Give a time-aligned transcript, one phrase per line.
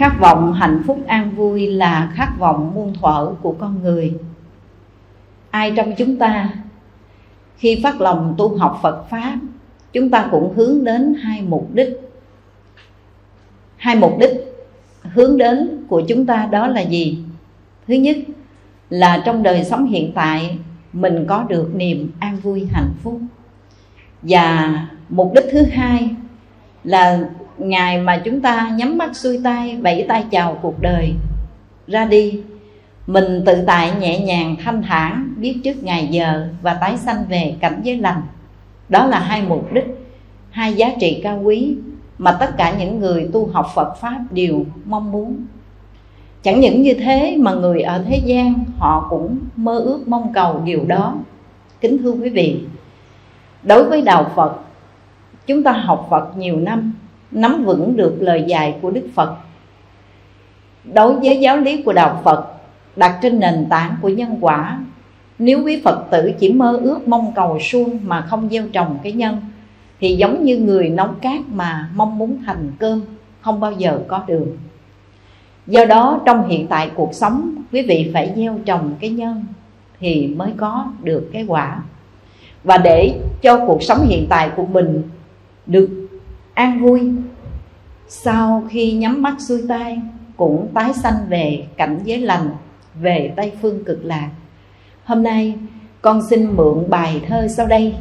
[0.00, 4.14] khát vọng, hạnh phúc, an vui là khát vọng muôn thuở của con người.
[5.50, 6.50] Ai trong chúng ta
[7.56, 9.38] khi phát lòng tu học phật pháp,
[9.92, 12.00] chúng ta cũng hướng đến hai mục đích.
[13.76, 14.30] Hai mục đích
[15.02, 17.24] hướng đến của chúng ta đó là gì?
[17.88, 18.16] Thứ nhất
[18.90, 20.58] là trong đời sống hiện tại,
[20.92, 23.20] mình có được niềm an vui, hạnh phúc.
[24.22, 24.74] Và
[25.08, 26.10] mục đích thứ hai
[26.84, 27.28] là
[27.68, 31.14] ngày mà chúng ta nhắm mắt xuôi tay, vẫy tay chào cuộc đời.
[31.86, 32.40] Ra đi.
[33.06, 37.54] Mình tự tại nhẹ nhàng, thanh thản, biết trước ngày giờ và tái sanh về
[37.60, 38.22] cảnh giới lành.
[38.88, 39.84] Đó là hai mục đích,
[40.50, 41.74] hai giá trị cao quý
[42.18, 45.46] mà tất cả những người tu học phật pháp đều mong muốn.
[46.42, 50.62] Chẳng những như thế mà người ở thế gian họ cũng mơ ước mong cầu
[50.64, 51.14] điều đó.
[51.80, 52.60] Kính thưa quý vị,
[53.62, 54.52] đối với đạo phật,
[55.46, 56.92] chúng ta học phật nhiều năm
[57.30, 59.36] nắm vững được lời dạy của đức phật.
[60.84, 62.46] Đối với giáo lý của đạo phật
[62.96, 64.78] đặt trên nền tảng của nhân quả,
[65.38, 69.12] nếu quý phật tử chỉ mơ ước mong cầu suông mà không gieo trồng cái
[69.12, 69.40] nhân,
[70.00, 73.02] thì giống như người nấu cát mà mong muốn thành cơm,
[73.40, 74.56] không bao giờ có được
[75.66, 79.44] do đó, trong hiện tại cuộc sống, quý vị phải gieo trồng cái nhân
[80.00, 81.82] thì mới có được cái quả.
[82.64, 85.02] Và để cho cuộc sống hiện tại của mình
[85.66, 85.99] được
[86.60, 87.12] an vui.
[88.08, 90.00] Sau khi nhắm mắt xuôi tay
[90.36, 92.50] cũng tái sanh về cảnh giới lành,
[92.94, 94.30] về tây phương cực lạc.
[95.04, 95.54] Hôm nay,
[96.02, 97.94] con xin mượn bài thơ sau đây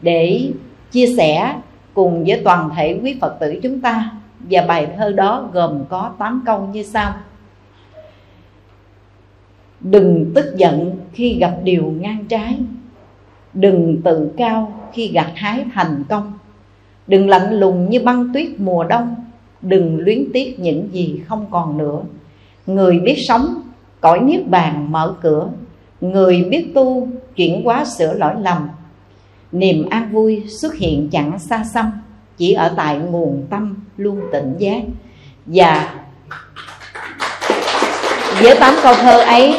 [0.00, 0.52] để
[0.90, 1.54] chia sẻ
[1.94, 6.12] cùng với toàn thể quý phật tử chúng ta, và bài thơ đó gồm có
[6.18, 7.14] 8 câu như sau.
[9.80, 12.58] Đừng tức giận khi gặp điều ngang trái,
[13.52, 16.32] Đừng tự cao khi gặt hái thành công.
[17.10, 19.14] Đừng lạnh lùng như băng tuyết mùa đông
[19.62, 22.00] Đừng luyến tiếc những gì không còn nữa.
[22.66, 23.62] Người biết sống,
[24.00, 25.48] cõi niết bàn mở cửa.
[26.00, 28.68] Người biết tu, chuyển hóa sửa lỗi lầm.
[29.52, 31.90] Niềm an vui xuất hiện chẳng xa xăm
[32.36, 34.82] Chỉ ở tại nguồn tâm luôn tỉnh giác.
[35.46, 35.94] Và
[38.42, 39.56] với tám câu thơ ấy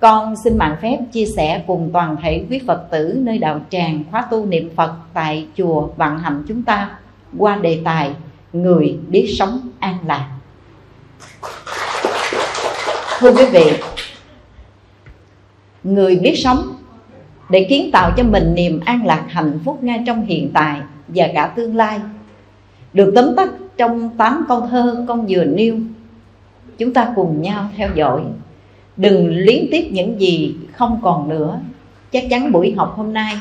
[0.00, 4.04] con xin mạng phép chia sẻ cùng toàn thể quý Phật tử nơi đạo tràng
[4.10, 6.98] khóa tu niệm Phật tại chùa Vạn Hạnh chúng ta
[7.38, 8.10] qua đề tài
[8.52, 10.28] Người biết sống an lạc.
[13.18, 13.72] Thưa quý vị,
[15.84, 16.76] người biết sống
[17.48, 21.28] để kiến tạo cho mình niềm an lạc hạnh phúc ngay trong hiện tại và
[21.34, 22.00] cả tương lai
[22.92, 25.76] được tóm tắt trong tám câu thơ con vừa nêu
[26.78, 28.22] chúng ta cùng nhau theo dõi
[28.96, 31.60] đừng liên tiếp những gì không còn nữa.
[32.12, 33.34] Chắc chắn buổi học hôm nay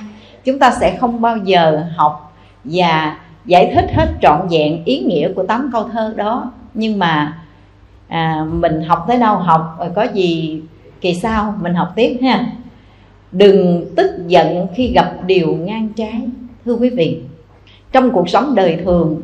[0.43, 5.33] chúng ta sẽ không bao giờ học và giải thích hết trọn vẹn ý nghĩa
[5.33, 6.51] của tám câu thơ đó.
[6.73, 7.37] Nhưng mà
[8.07, 10.61] à, mình học tới đâu học rồi có gì
[11.01, 12.45] kỳ sau mình học tiếp ha.
[13.31, 16.21] Đừng tức giận khi gặp điều ngang trái
[16.65, 17.21] thưa quý vị.
[17.91, 19.21] Trong cuộc sống đời thường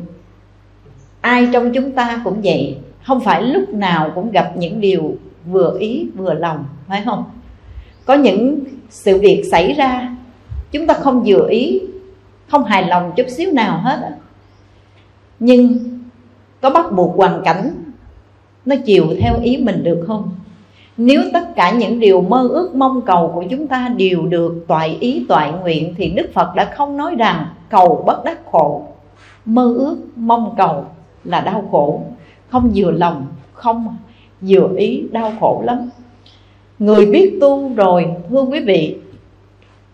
[1.20, 2.76] ai trong chúng ta cũng vậy.
[3.02, 5.16] Không phải lúc nào cũng gặp những điều
[5.46, 7.24] vừa ý vừa lòng, phải không?
[8.04, 8.58] Có những
[8.90, 10.16] sự việc xảy ra,
[10.70, 11.80] chúng ta không vừa ý,
[12.48, 14.18] không hài lòng chút xíu nào hết
[15.44, 15.78] nhưng
[16.60, 17.70] có bắt buộc hoàn cảnh
[18.64, 20.30] nó chiều theo ý mình được không?
[20.96, 24.96] Nếu tất cả những điều mơ ước, mong cầu của chúng ta đều được toại
[25.00, 28.86] ý, toại nguyện, thì đức phật đã không nói rằng cầu bất đắc khổ,
[29.44, 30.84] mơ ước, mong cầu
[31.24, 32.02] là đau khổ.
[32.48, 33.96] Không vừa lòng, không
[34.42, 35.90] vừa ý, đau khổ lắm.
[36.78, 38.96] Người biết tu rồi, thưa quý vị,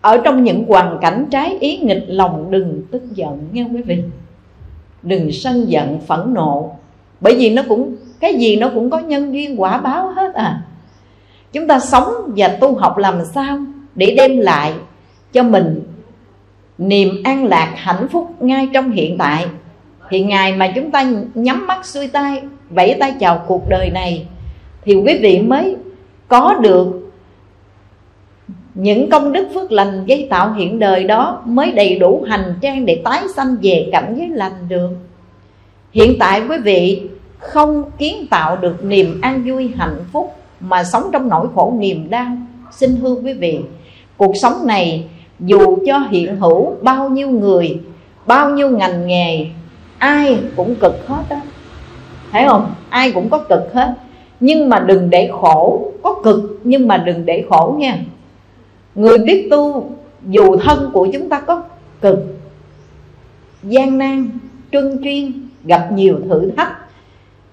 [0.01, 4.03] ở trong những hoàn cảnh trái ý nghịch lòng đừng tức giận, nghe quý vị?
[5.03, 6.71] Đừng sân giận, phẫn nộ,
[7.21, 10.61] bởi vì nó cũng, cái gì nó cũng có nhân duyên quả báo hết à.
[11.51, 13.59] Chúng ta sống và tu học làm sao
[13.95, 14.73] để đem lại
[15.33, 15.81] cho mình
[16.77, 19.45] niềm an lạc, hạnh phúc ngay trong hiện tại?
[20.09, 24.27] Thì ngày mà chúng ta nhắm mắt xuôi tay, vẫy tay chào cuộc đời này
[24.89, 25.75] thì quý vị mới
[26.27, 27.11] có được
[28.73, 32.85] những công đức phước lành gây tạo hiện đời đó mới đầy đủ hành trang
[32.85, 34.89] để tái sanh về cảnh giới lành được.
[35.91, 37.01] Hiện tại quý vị
[37.39, 42.09] không kiến tạo được niềm an vui, hạnh phúc mà sống trong nỗi khổ niềm
[42.09, 42.31] đau.
[42.71, 43.59] Xin hư quý vị,
[44.17, 45.05] cuộc sống này
[45.39, 47.79] dù cho hiện hữu bao nhiêu người,
[48.25, 49.45] bao nhiêu ngành nghề,
[49.97, 51.37] ai cũng cực hết đó
[52.31, 52.73] thấy không?
[52.89, 53.93] Ai cũng có cực hết
[54.39, 57.97] nhưng mà đừng để khổ, có cực, nhưng mà đừng để khổ nha.
[58.95, 59.91] Người biết tu,
[60.27, 61.63] dù thân của chúng ta có
[62.01, 62.19] cực,
[63.63, 64.29] gian nan
[64.71, 65.31] trưng chuyên
[65.63, 66.71] gặp nhiều thử thách,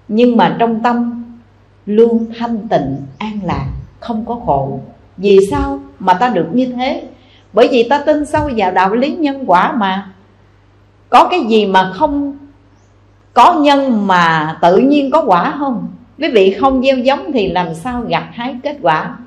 [0.07, 1.23] nhưng mà trong tâm
[1.85, 3.67] luôn thanh tịnh, an lạc,
[3.99, 4.79] không có khổ.
[5.17, 7.03] Vì sao mà ta được như thế?
[7.53, 10.13] Bởi vì ta tin sâu vào đạo lý nhân quả mà.
[11.09, 12.37] Có cái gì mà không,
[13.33, 15.87] có nhân mà tự nhiên có quả không?
[16.19, 19.17] Quý vị không gieo giống thì làm sao gặt hái kết quả?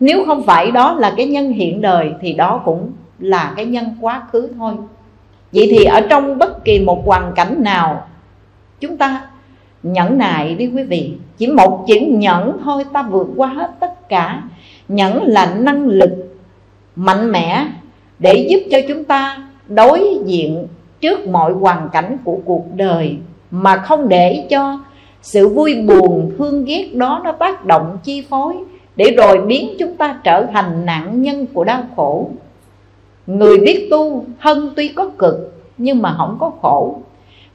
[0.00, 3.96] Nếu không phải đó là cái nhân hiện đời, thì đó cũng là cái nhân
[4.00, 4.74] quá khứ thôi.
[5.52, 8.06] Vậy thì ở trong bất kỳ một hoàn cảnh nào,
[8.80, 9.26] chúng ta
[9.82, 11.12] nhẫn nại đi quý vị.
[11.38, 14.42] Chỉ một chữ nhẫn thôi, ta vượt qua hết tất cả.
[14.88, 16.10] Nhẫn là năng lực
[16.96, 17.66] mạnh mẽ
[18.18, 20.66] để giúp cho chúng ta đối diện
[21.00, 23.16] trước mọi hoàn cảnh của cuộc đời,
[23.50, 24.80] mà không để cho
[25.26, 28.56] sự vui buồn, thương ghét đó nó tác động chi phối
[28.96, 32.30] để rồi biến chúng ta trở thành nạn nhân của đau khổ.
[33.26, 36.98] Người biết tu, thân tuy có cực, nhưng mà không có khổ.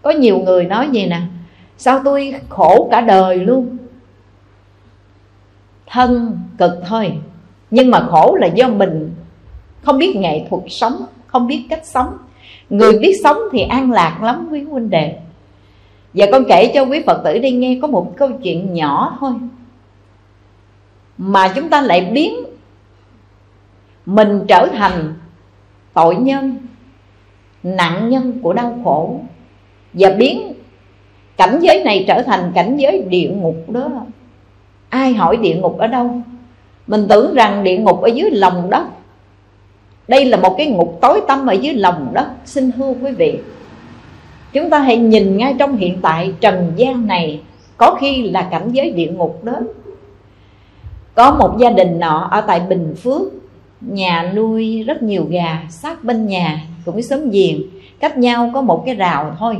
[0.01, 1.21] Có nhiều người nói gì nè,
[1.77, 3.77] sao tôi khổ cả đời luôn?
[5.87, 7.13] Thân, cực thôi,
[7.71, 9.13] nhưng mà khổ là do mình.
[9.83, 12.17] Không biết nghệ thuật sống, không biết cách sống.
[12.69, 15.17] Người biết sống thì an lạc lắm quý huynh đệ
[16.13, 19.31] và con kể cho quý phật tử đi nghe có một câu chuyện nhỏ thôi.
[21.17, 22.35] Mà chúng ta lại biến
[24.05, 25.13] mình trở thành
[25.93, 26.57] tội nhân,
[27.63, 29.19] nạn nhân của đau khổ.
[29.93, 30.53] Và biến
[31.37, 33.89] cảnh giới này trở thành cảnh giới địa ngục đó.
[34.89, 36.21] Ai hỏi địa ngục ở đâu?
[36.87, 38.83] Mình tưởng rằng địa ngục ở dưới lòng đất.
[40.07, 42.27] Đây là một cái ngục tối tăm ở dưới lòng đất.
[42.45, 43.39] Xin thưa quý vị
[44.53, 47.41] chúng ta hãy nhìn ngay trong hiện tại trần gian này,
[47.77, 49.53] có khi là cảnh giới địa ngục đó.
[51.15, 53.21] Có một gia đình nọ ở tại bình phước,
[53.81, 57.61] nhà nuôi rất nhiều gà, sát bên nhà cũng sớm giềng,
[57.99, 59.57] cách nhau có một cái rào thôi.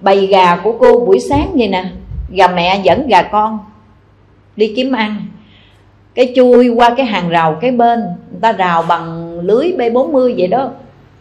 [0.00, 1.84] Bầy gà của cô buổi sáng vậy nè,
[2.28, 3.58] gà mẹ dẫn gà con,
[4.56, 5.26] đi kiếm ăn.
[6.14, 10.34] Cái chui qua cái hàng rào cái bên, người ta rào bằng lưới b 40
[10.38, 10.70] vậy đó,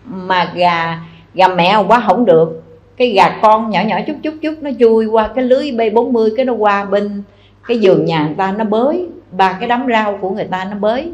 [0.06, 1.00] mà gà
[1.36, 2.64] gà mẹ quá không được.
[2.98, 6.32] Cái gà con nhỏ nhỏ chút chút chút nó chui qua cái lưới b 40
[6.38, 7.24] cái nó qua bên
[7.68, 9.08] cái giường nhà người ta, nó bới.
[9.32, 11.12] Ba cái đám rau của người ta nó bới.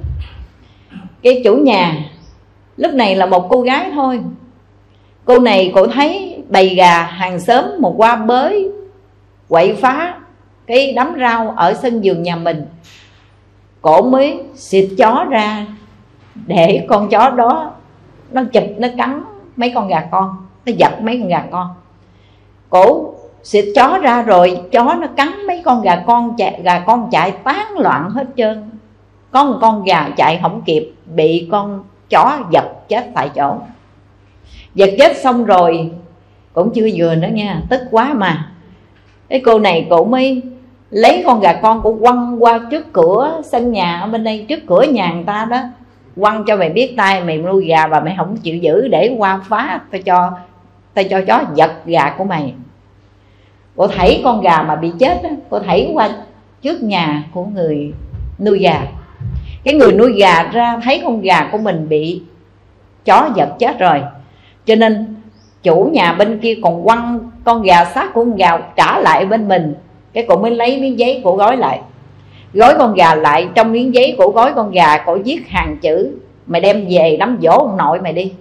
[1.24, 1.96] Cái chủ nhà,
[2.78, 4.22] lúc này là một cô gái thôi.
[5.26, 8.70] Cô này cô thấy bầy gà hàng xóm một qua bới,
[9.50, 10.16] quậy phá
[10.68, 12.66] cái đám rau ở sân vườn nhà mình.
[13.82, 15.66] Cổ mới xịt chó ra
[16.48, 17.72] để con chó đó
[18.32, 19.24] nó chụp, nó cắn
[19.56, 20.36] mấy con gà con.
[20.66, 21.68] Nó giật mấy con gà con.
[22.70, 23.14] Cổ
[23.44, 27.32] xịt chó ra rồi chó nó cắn mấy con gà con chạy, gà con chạy
[27.32, 28.70] tán loạn hết trơn.
[29.32, 33.56] Có một con gà chạy không kịp bị con chó giật chết tại chỗ.
[34.76, 35.92] Giật chết xong rồi
[36.54, 38.52] cũng chưa vừa nữa nha tức quá mà.
[39.30, 40.42] Cái cô này cổ mới
[40.90, 44.60] lấy con gà con của quăng qua trước cửa sân nhà ở bên đây trước
[44.68, 45.60] cửa nhà người ta đó
[46.16, 49.42] quăng cho mày biết tay mày nuôi gà và mày không chịu giữ để qua
[49.50, 50.32] phá tao cho
[50.94, 52.54] tao cho chó giật gà của mày.
[53.76, 56.10] Cô thấy con gà mà bị chết đó, cô thấy qua
[56.62, 57.94] trước nhà của người
[58.40, 58.82] nuôi gà.
[59.64, 62.22] Cái người nuôi gà ra thấy con gà của mình bị
[63.06, 64.02] chó giật chết rồi.
[64.66, 65.16] Cho nên
[65.64, 69.48] chủ nhà bên kia còn quăng con gà xác của con gà trả lại bên
[69.48, 69.74] mình.
[70.14, 71.82] Cái cụ mới lấy miếng giấy cổ gói lại
[72.54, 76.18] gói con gà lại trong miếng giấy cổ gói con gà, cổ viết hàng chữ.
[76.48, 78.34] Mày đem về đám dỗ ông nội mày đi.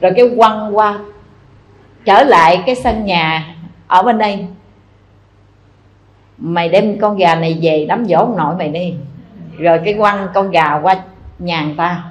[0.00, 0.98] Rồi cái quăng qua,
[2.04, 3.54] trở lại cái sân nhà
[3.86, 4.46] ở bên đây.
[6.38, 8.94] Mày đem con gà này về đám dỗ ông nội mày đi.
[9.58, 10.96] Rồi cái quăng con gà qua
[11.38, 12.02] nhà người ta.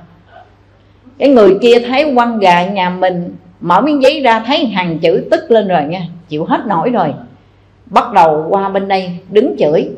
[1.18, 5.28] Cái người kia thấy quăng gà nhà mình, mở miếng giấy ra thấy hàng chữ
[5.32, 6.02] tức lên rồi nha.
[6.30, 7.14] Chịu hết nổi rồi
[7.86, 9.90] bắt đầu qua bên đây đứng chửi.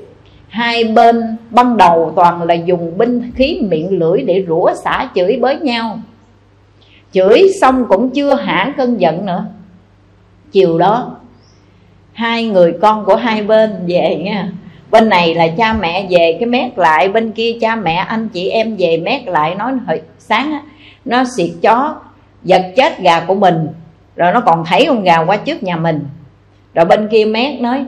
[0.47, 5.37] Hai bên ban đầu toàn là dùng binh khí miệng lưỡi để rủa xả chửi
[5.41, 5.99] bới nhau.
[7.11, 9.45] Chửi xong cũng chưa hả cơn giận nữa.
[10.51, 11.15] Chiều đó,
[12.13, 14.51] hai người con của hai bên về nha.
[14.91, 18.49] Bên này là cha mẹ về, cái mét lại, bên kia cha mẹ, anh chị
[18.49, 20.61] em về, mét lại, nói hồi sáng á,
[21.05, 21.95] nó xịt chó,
[22.43, 23.67] giật chết gà của mình.
[24.15, 25.99] Rồi nó còn thấy con gà qua trước nhà mình
[26.77, 27.85] rồi bên kia mét nói,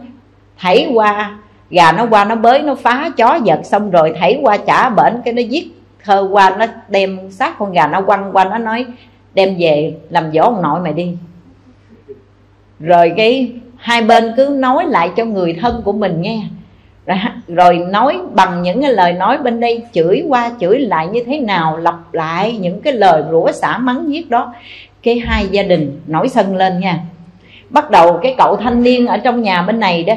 [0.57, 1.37] thảy qua,
[1.69, 5.13] gà nó qua nó bới, nó phá chó giật xong rồi thảy qua trả bển,
[5.25, 5.67] cái nó giết
[6.03, 8.85] thơ qua, nó đem xác con gà nó quăng qua, nó nói,
[9.33, 11.17] đem về làm dỗ ông nội mày đi.
[12.79, 16.41] Rồi cái hai bên cứ nói lại cho người thân của mình nghe.
[17.47, 21.39] Rồi nói bằng những cái lời nói bên đây, chửi qua, chửi lại như thế
[21.39, 24.53] nào, lặp lại những cái lời rủa xả mắng giết đó.
[25.03, 26.99] Cái hai gia đình nổi sân lên nha
[27.69, 30.13] bắt đầu cái cậu thanh niên ở trong nhà bên này đó.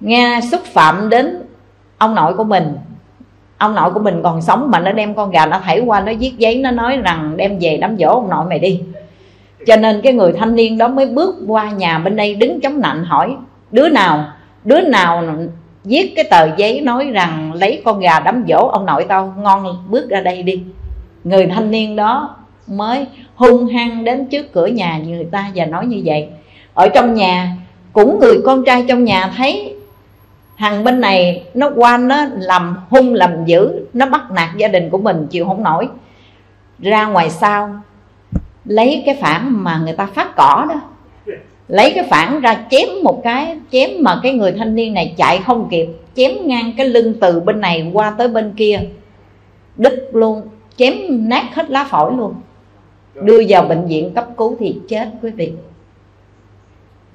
[0.00, 1.42] Nghe xúc phạm đến
[1.98, 2.76] ông nội của mình.
[3.58, 6.12] Ông nội của mình còn sống mà nó đem con gà nó thảy qua, nó
[6.20, 8.82] viết giấy, nó nói rằng đem về đám dỗ ông nội mày đi.
[9.66, 12.80] Cho nên cái người thanh niên đó mới bước qua nhà bên đây đứng chống
[12.80, 13.36] nạnh hỏi,
[13.70, 14.24] đứa nào
[14.64, 15.24] đứa nào
[15.84, 19.84] viết cái tờ giấy nói rằng lấy con gà đám dỗ ông nội tao, ngon,
[19.88, 20.62] bước ra đây đi.
[21.24, 22.36] Người thanh niên đó
[22.66, 26.28] mới hung hăng đến trước cửa nhà người ta và nói như vậy.
[26.74, 27.56] Ở trong nhà,
[27.92, 29.74] cũng người con trai trong nhà thấy
[30.58, 34.90] thằng bên này, nó qua nó làm hung, làm dữ, nó bắt nạt gia đình
[34.90, 35.88] của mình, chịu không nổi.
[36.78, 37.80] Ra ngoài sau,
[38.64, 40.80] lấy cái phản mà người ta phát cỏ đó.
[41.68, 45.40] Lấy cái phản ra chém một cái, chém mà cái người thanh niên này chạy
[45.46, 48.80] không kịp, chém ngang cái lưng từ bên này qua tới bên kia.
[49.76, 50.42] Đứt luôn,
[50.76, 52.34] chém nát hết lá phổi luôn
[53.22, 55.52] đưa vào bệnh viện cấp cứu thì chết, quý vị.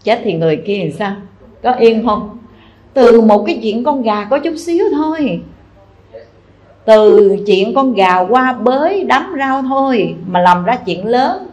[0.03, 1.15] Chết thì người kia làm sao?
[1.63, 2.37] Có yên không?
[2.93, 5.41] Từ một cái chuyện con gà có chút xíu thôi.
[6.85, 11.47] Từ chuyện con gà qua bới đấm rau thôi mà làm ra chuyện lớn.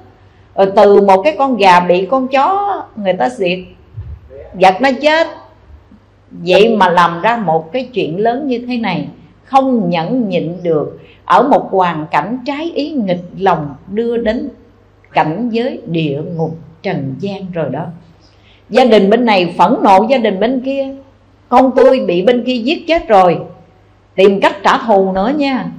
[0.54, 3.58] Rồi từ một cái con gà bị con chó, người ta diệt
[4.58, 5.26] giật nó chết.
[6.30, 9.08] Vậy mà làm ra một cái chuyện lớn như thế này,
[9.44, 14.48] không nhẫn nhịn được ở một hoàn cảnh trái ý nghịch lòng đưa đến
[15.12, 17.86] cảnh giới địa ngục trần gian rồi đó.
[18.70, 20.94] Gia đình bên này phẫn nộ, gia đình bên kia,
[21.48, 23.38] con tôi bị bên kia giết chết rồi.
[24.14, 25.70] Tìm cách trả thù nữa nha.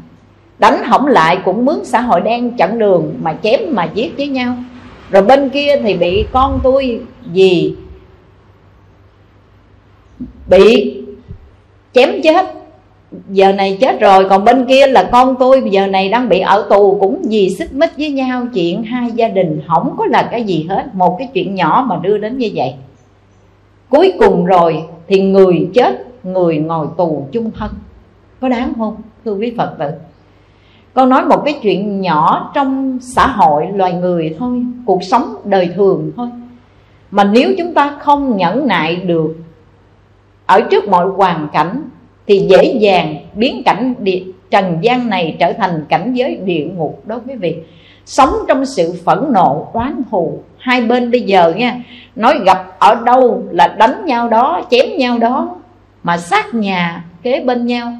[0.60, 4.27] Đánh hỏng lại cũng mướn xã hội đen chặn đường mà chém mà giết với
[4.27, 4.56] nhau.
[5.12, 7.01] Rồi bên kia thì bị con tôi
[7.34, 7.75] gì?
[10.48, 10.98] Bị
[11.94, 12.59] chém chết
[13.30, 16.68] giờ này chết rồi, còn bên kia là con tôi, giờ này đang bị ở
[16.70, 20.44] tù, cũng vì xích mích với nhau, chuyện hai gia đình không có là cái
[20.44, 22.74] gì hết, một cái chuyện nhỏ mà đưa đến như vậy.
[23.89, 27.72] Cuối cùng rồi thì người chết, người ngồi tù chung thân.
[28.39, 29.89] Có đáng không, thưa quý phật tử?
[30.94, 35.70] Con nói một cái chuyện nhỏ trong xã hội, loài người thôi, cuộc sống đời
[35.75, 36.28] thường thôi.
[37.12, 39.36] Mà nếu chúng ta không nhẫn nại được
[40.46, 41.82] ở trước mọi hoàn cảnh
[42.29, 47.01] thì dễ dàng biến cảnh địa, trần gian này trở thành cảnh giới địa ngục
[47.05, 47.55] đó quý vị.
[48.05, 50.39] Sống trong sự phẫn nộ oán thù.
[50.57, 51.83] Hai bên bây giờ nha
[52.15, 55.55] nói gặp ở đâu là đánh nhau đó chém nhau đó
[56.03, 57.93] mà sát nhà kế bên nhau.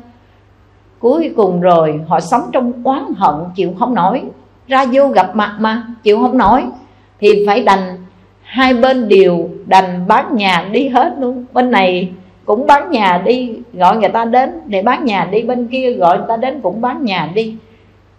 [1.00, 4.22] Cuối cùng rồi họ sống trong oán hận chịu không nổi.
[4.68, 6.64] Ra vô gặp mặt mà chịu không nổi.
[7.20, 7.98] Thì phải đành
[8.42, 11.46] hai bên đều đành bán nhà đi hết luôn.
[11.54, 12.12] Bên này
[12.50, 16.18] cũng bán nhà đi, gọi người ta đến, để bán nhà đi, bên kia gọi
[16.18, 17.56] người ta đến cũng bán nhà đi.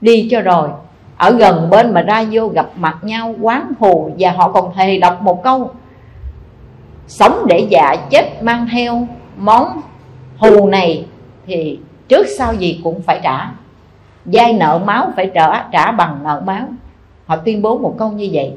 [0.01, 0.69] Đi cho rồi,
[1.17, 4.99] ở gần bên mà ra vô gặp mặt nhau, quán hù và họ còn thề
[4.99, 5.71] đọc một câu,
[7.07, 9.07] sống để dạ chết mang theo
[9.37, 9.81] món
[10.39, 11.07] hù này
[11.47, 13.51] thì trước sau gì cũng phải trả.
[14.25, 16.67] Dai nợ máu phải trả trả bằng nợ máu.
[17.27, 18.53] Họ tuyên bố một câu như vậy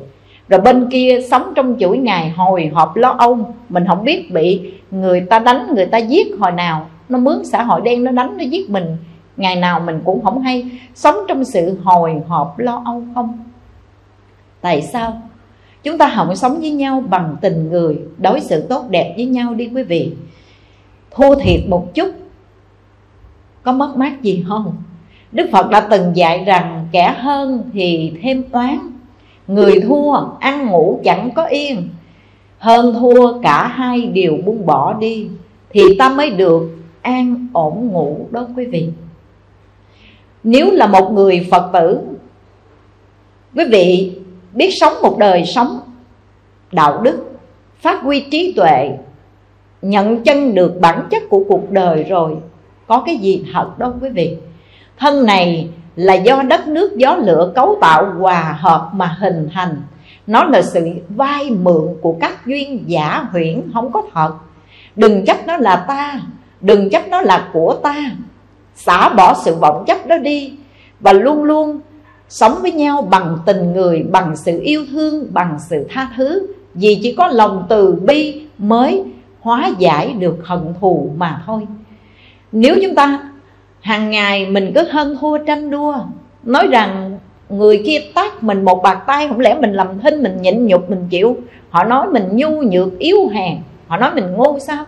[0.50, 4.74] rồi bên kia sống trong chuỗi ngày hồi hộp lo âu, mình không biết bị
[4.92, 6.90] người ta đánh, người ta giết hồi nào.
[7.10, 8.98] Nó mướn xã hội đen, nó đánh, nó giết mình.
[9.38, 10.72] Ngày nào mình cũng không hay.
[10.96, 13.40] Sống trong sự hồi hộp lo âu không?
[14.62, 15.22] Tại sao?
[15.84, 19.54] Chúng ta không sống với nhau bằng tình người, đối xử tốt đẹp với nhau
[19.54, 20.14] đi quý vị.
[21.12, 22.10] Thua thiệt một chút,
[23.64, 24.76] có mất mát gì không?
[25.32, 28.78] Đức phật đã từng dạy rằng, kẻ hơn thì thêm oán
[29.48, 31.90] người thua, ăn ngủ chẳng có yên.
[32.58, 35.28] Hơn thua cả hai đều buông bỏ đi,
[35.70, 36.70] thì ta mới được
[37.02, 38.90] an ổn ngủ đó quý vị.
[40.44, 42.00] Nếu là một người phật tử,
[43.56, 44.12] quý vị
[44.54, 45.80] biết sống một đời sống
[46.72, 47.32] đạo đức,
[47.82, 48.98] phát huy trí tuệ,
[49.82, 52.36] nhận chân được bản chất của cuộc đời rồi,
[52.88, 54.38] có cái gì thật đâu quý vị?
[54.98, 59.82] Thân này là do đất nước gió lửa cấu tạo hòa hợp mà hình thành.
[60.28, 64.34] Nó là sự vay mượn của các duyên giả huyễn không có thật.
[64.96, 66.20] Đừng chấp nó là ta,
[66.62, 67.96] đừng chấp nó là của ta.
[68.76, 70.54] Xả bỏ sự vọng chấp đó đi
[71.00, 71.80] và luôn luôn
[72.30, 76.48] sống với nhau bằng tình người, bằng sự yêu thương, bằng sự tha thứ.
[76.74, 79.04] Vì chỉ có lòng từ bi mới
[79.40, 81.68] hóa giải được hận thù mà thôi.
[82.52, 83.20] Nếu chúng ta
[83.84, 85.96] hàng ngày mình cứ hơn thua tranh đua.
[86.44, 90.42] Nói rằng người kia tác mình một bạc tay, không lẽ mình làm thinh, mình
[90.42, 91.38] nhịn nhục, mình chịu?
[91.70, 93.58] Họ nói mình nhu nhược, yếu hèn.
[93.88, 94.86] Họ nói mình ngu sao?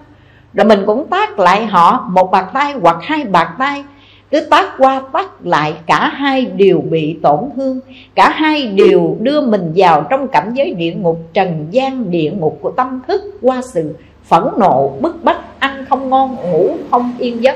[0.54, 3.84] Rồi mình cũng tác lại họ một bạc tay hoặc hai bạc tay.
[4.32, 7.80] Cứ tác qua tác lại, cả hai đều bị tổn thương.
[8.16, 12.60] Cả hai đều đưa mình vào trong cảnh giới địa ngục, trần gian địa ngục
[12.62, 17.44] của tâm thức, qua sự phẫn nộ, bức bách, ăn không ngon, ngủ không yên
[17.44, 17.56] giấc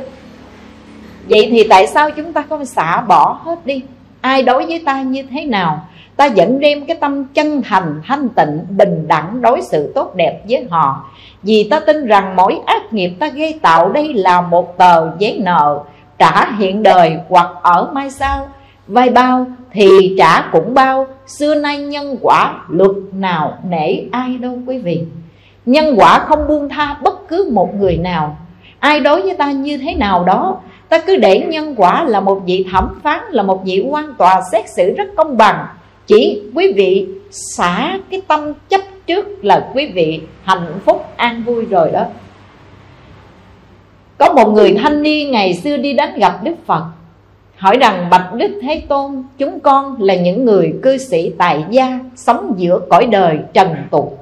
[1.30, 3.84] vậy thì tại sao chúng ta không xả bỏ hết đi?
[4.22, 5.82] Ai đối với ta như thế nào?
[6.16, 10.42] Ta vẫn đem cái tâm chân thành, thanh tịnh, bình đẳng đối xử tốt đẹp
[10.50, 11.06] với họ.
[11.44, 15.40] Vì ta tin rằng mỗi ác nghiệp ta gây tạo đây là một tờ giấy
[15.44, 15.80] nợ
[16.18, 18.48] trả hiện đời hoặc ở mai sau.
[18.88, 24.60] Vay bao thì trả cũng bao, xưa nay nhân quả luật nào nể ai đâu
[24.68, 25.02] quý vị.
[25.66, 28.38] Nhân quả không buông tha bất cứ một người nào.
[28.80, 30.58] Ai đối với ta như thế nào đó
[30.90, 34.42] ta cứ để nhân quả là một vị thẩm phán, là một vị quan tòa
[34.52, 35.68] xét xử rất công bằng.
[36.08, 41.66] Chỉ quý vị xả cái tâm chấp trước là quý vị hạnh phúc, an vui
[41.66, 42.06] rồi đó.
[44.18, 46.84] Có một người thanh niên ngày xưa đi đến gặp đức phật,
[47.58, 52.00] hỏi rằng, bạch đức thế tôn, chúng con là những người cư sĩ tại gia,
[52.16, 54.20] sống giữa cõi đời trần tục,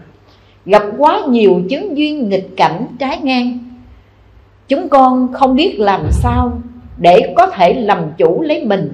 [0.65, 3.59] gặp quá nhiều chứng duyên nghịch cảnh trái ngang
[4.67, 6.51] chúng con không biết làm sao
[6.97, 8.93] để có thể làm chủ lấy mình,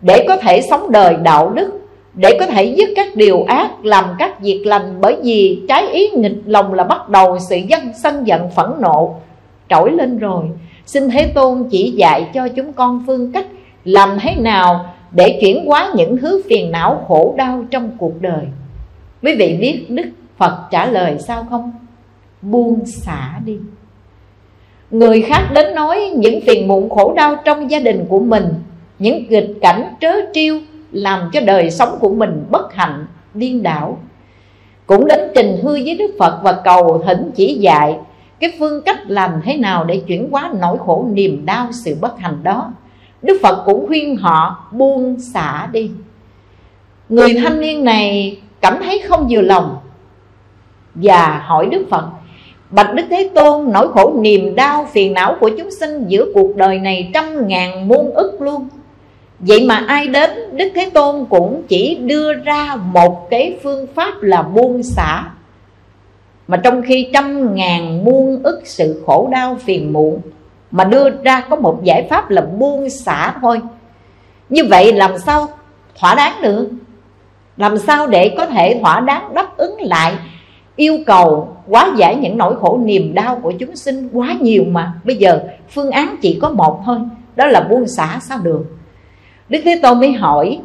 [0.00, 1.80] để có thể sống đời đạo đức,
[2.14, 5.00] để có thể dứt các điều ác, làm các việc lành.
[5.00, 9.14] Bởi vì trái ý nghịch lòng là bắt đầu sự dân sân giận phẫn nộ
[9.68, 10.44] trỗi lên rồi.
[10.86, 13.46] Xin thế tôn chỉ dạy cho chúng con phương cách
[13.84, 18.44] làm thế nào để chuyển hóa những thứ phiền não khổ đau trong cuộc đời.
[19.22, 21.72] Quý vị biết đức phật trả lời sao không?
[22.42, 23.58] Buông xả đi
[24.90, 28.44] người khác đến nói những phiền muộn khổ đau trong gia đình của mình,
[28.98, 30.60] những nghịch cảnh trớ trêu
[30.92, 33.98] làm cho đời sống của mình bất hạnh, điên đảo.
[34.86, 37.96] Cũng đến trình hư với đức phật và cầu thỉnh chỉ dạy,
[38.40, 42.18] cái phương cách làm thế nào để chuyển hóa nỗi khổ niềm đau sự bất
[42.18, 42.72] hạnh đó.
[43.22, 45.90] Đức phật cũng khuyên họ buông xả đi.
[47.08, 49.76] Người thanh niên này cảm thấy không vừa lòng
[50.94, 52.04] và hỏi đức phật
[52.70, 56.56] bạch đức thế tôn nỗi khổ niềm đau phiền não của chúng sinh giữa cuộc
[56.56, 58.68] đời này trăm ngàn muôn ức luôn.
[59.40, 64.22] Vậy mà ai đến, Đức Thế Tôn cũng chỉ đưa ra một cái phương pháp
[64.22, 65.24] là buông xả.
[66.48, 70.20] Mà trong khi trăm ngàn muôn ức sự khổ đau phiền muộn,
[70.70, 73.60] Mà đưa ra có một giải pháp là buông xả thôi.
[74.48, 75.48] Như vậy làm sao
[75.98, 76.70] thỏa đáng được?
[77.56, 80.12] Làm sao để có thể thỏa đáng đáp ứng lại
[80.80, 84.92] Yêu cầu quá giải những nỗi khổ niềm đau của chúng sinh quá nhiều mà.
[85.04, 86.98] Bây giờ, phương án chỉ có một thôi,
[87.36, 88.64] Đó là buông xả sao được?
[89.48, 90.58] Đức Thế Tôn mới hỏi,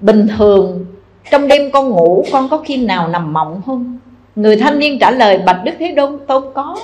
[0.00, 0.86] Bình thường,
[1.30, 3.98] trong đêm con ngủ, con có khi nào nằm mộng không?
[4.36, 6.76] Người thanh niên trả lời, Bạch Đức Thế Tôn Tôn có.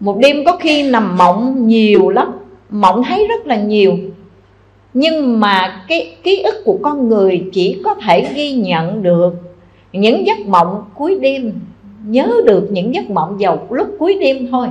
[0.00, 2.32] Một đêm có khi nằm mộng nhiều lắm,
[2.70, 3.92] Mộng thấy rất là nhiều.
[4.94, 9.49] Nhưng mà cái ký ức của con người chỉ có thể ghi nhận được
[9.92, 11.52] những giấc mộng cuối đêm
[12.04, 14.68] Nhớ được những giấc mộng vào lúc cuối đêm thôi.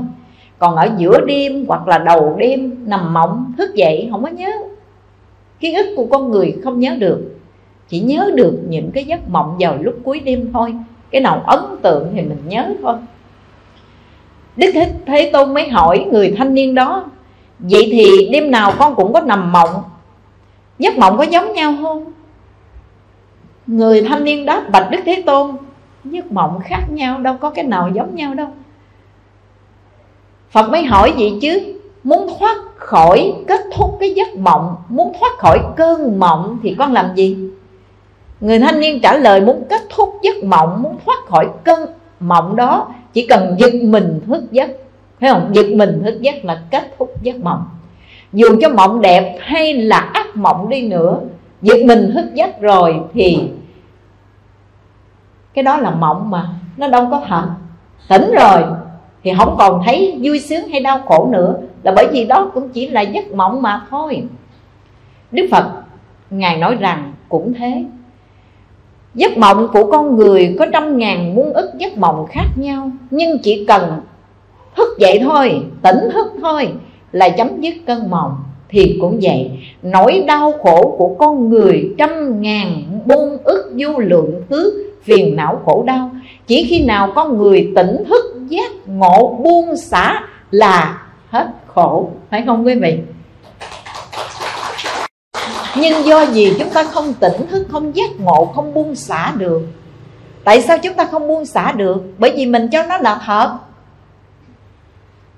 [0.57, 4.51] Còn ở giữa đêm hoặc là đầu đêm Nằm mộng thức dậy không có nhớ.
[5.59, 7.35] Ký ức của con người không nhớ được.
[7.87, 10.75] Chỉ nhớ được những cái giấc mộng vào lúc cuối đêm thôi.
[11.11, 12.95] Cái nào ấn tượng thì mình nhớ thôi.
[14.57, 17.05] Đức thế, thế tôn mới hỏi người thanh niên đó
[17.59, 19.83] vậy thì đêm nào con cũng có nằm mộng?
[20.79, 22.05] Giấc mộng có giống nhau không?
[23.69, 25.57] Người thanh niên đáp bạch đức thế tôn
[26.03, 28.47] giấc mộng khác nhau đâu, có cái nào giống nhau đâu.
[30.51, 31.59] Phật mới hỏi vậy chứ,
[32.03, 36.93] muốn thoát khỏi kết thúc cái giấc mộng, muốn thoát khỏi cơn mộng thì con
[36.93, 37.37] làm gì?
[38.41, 42.55] Người thanh niên trả lời, muốn kết thúc giấc mộng, muốn thoát khỏi cơn mộng
[42.55, 44.69] đó, chỉ cần giật mình thức giấc.
[45.19, 45.49] Thấy không?
[45.53, 47.65] Giật mình thức giấc là kết thúc giấc mộng.
[48.33, 51.19] Dù cho mộng đẹp hay là ác mộng đi nữa,
[51.61, 53.49] giật mình thức giấc rồi thì
[55.53, 57.43] cái đó là mộng mà, nó đâu có thật.
[58.09, 58.63] Tỉnh rồi
[59.23, 62.69] thì không còn thấy vui sướng hay đau khổ nữa, là bởi vì đó cũng
[62.69, 64.23] chỉ là giấc mộng mà thôi.
[65.31, 65.65] Đức phật,
[66.29, 67.85] ngài nói rằng cũng thế.
[69.15, 73.37] Giấc mộng của con người có trăm ngàn muôn ức giấc mộng khác nhau, nhưng
[73.43, 74.01] chỉ cần
[74.75, 76.73] thức dậy thôi, tỉnh thức thôi
[77.11, 78.35] là chấm dứt cơn mộng.
[78.69, 84.43] Thì cũng vậy, nỗi đau khổ của con người trăm ngàn muôn ức vô lượng
[84.49, 86.11] thứ phiền não khổ đau.
[86.47, 92.09] Chỉ khi nào con người tỉnh thức giác ngộ buông xả là hết khổ.
[92.29, 92.99] Phải không quý vị?
[95.75, 99.61] Nhưng do gì chúng ta không tỉnh thức, không giác ngộ, không buông xả được?
[100.43, 102.03] Tại sao chúng ta không buông xả được?
[102.17, 103.57] Bởi vì mình cho nó là thật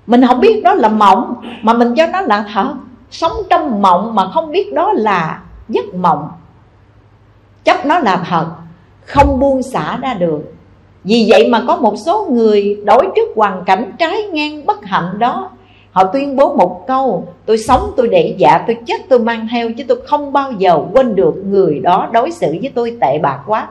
[0.06, 2.74] mình không biết đó là mộng, mà mình cho nó là thật
[3.10, 6.28] sống trong mộng mà không biết đó là giấc mộng.
[7.64, 8.46] Chấp nó là thật
[9.06, 10.52] không buông xả ra được.
[11.04, 15.18] Vì vậy mà có một số người đối trước hoàn cảnh trái ngang bất hạnh
[15.18, 15.50] đó.
[15.92, 19.72] Họ tuyên bố một câu, Tôi sống, tôi để dạ tôi chết, tôi mang theo,
[19.72, 23.38] Chứ tôi không bao giờ quên được người đó đối xử với tôi tệ bạc
[23.46, 23.68] quá.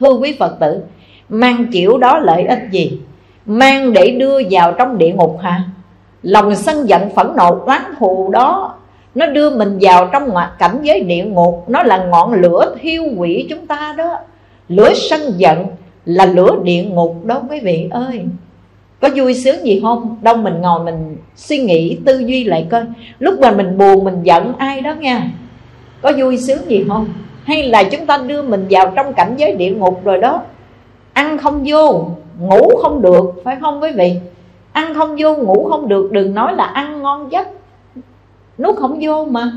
[0.00, 0.82] Thưa quý Phật tử,
[1.28, 3.00] Mang kiểu đó lợi ích gì?
[3.46, 5.64] Mang để đưa vào trong địa ngục hả?
[6.22, 8.75] Lòng sân giận phẫn nộ oán thù đó
[9.16, 11.64] nó đưa mình vào trong ngoại cảnh giới địa ngục.
[11.68, 14.18] Nó là ngọn lửa thiêu hủy chúng ta đó.
[14.68, 15.66] Lửa sân giận
[16.04, 18.24] là lửa địa ngục đó quý vị ơi.
[19.00, 20.16] Có vui sướng gì không?
[20.22, 22.82] Đâu mình ngồi mình suy nghĩ tư duy lại coi.
[23.18, 25.30] Lúc mà mình buồn, mình giận ai đó nha.
[26.02, 27.06] Có vui sướng gì không?
[27.44, 30.42] Hay là chúng ta đưa mình vào trong cảnh giới địa ngục rồi đó?
[31.12, 32.08] Ăn không vô,
[32.40, 34.14] ngủ không được, phải không quý vị?
[34.72, 37.48] Ăn không vô, ngủ không được, đừng nói là ăn ngon giấc
[38.58, 39.52] nuốt không vô mà.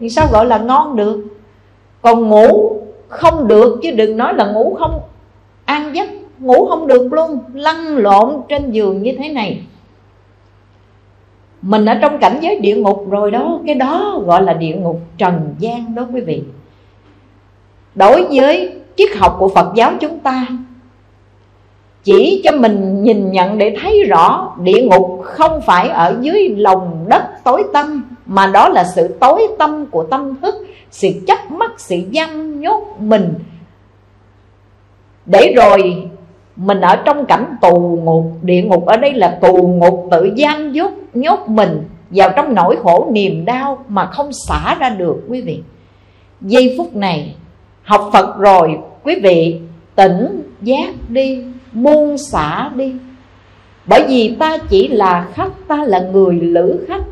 [0.00, 1.24] Thì sao gọi là ngon được?
[2.02, 2.76] Còn ngủ
[3.08, 5.00] không được, chứ đừng nói là ngủ không
[5.64, 9.62] ăn giấc, ngủ không được luôn, lăn lộn trên giường như thế này.
[11.62, 15.00] Mình ở trong cảnh giới địa ngục rồi đó, cái đó gọi là địa ngục
[15.18, 16.42] trần gian đó quý vị.
[17.94, 20.46] Đối với triết học của phật giáo chúng ta,
[22.02, 27.04] chỉ cho mình nhìn nhận để thấy rõ địa ngục không phải ở dưới lòng
[27.08, 30.54] đất tối tăm mà đó là sự tối tâm của tâm thức,
[30.90, 33.34] sự chấp mắc sự giam nhốt mình.
[35.26, 36.08] Để rồi
[36.56, 40.72] mình ở trong cảnh tù ngục, địa ngục ở đây là tù ngục tự giam
[40.72, 45.40] nhốt nhốt mình vào trong nỗi khổ niềm đau mà không xả ra được, quý
[45.40, 45.62] vị.
[46.40, 47.34] Giây phút này,
[47.82, 49.60] học phật rồi, quý vị,
[49.94, 52.94] tỉnh giác đi, buông xả đi.
[53.86, 57.02] Bởi vì ta chỉ là khách, ta là người lữ khách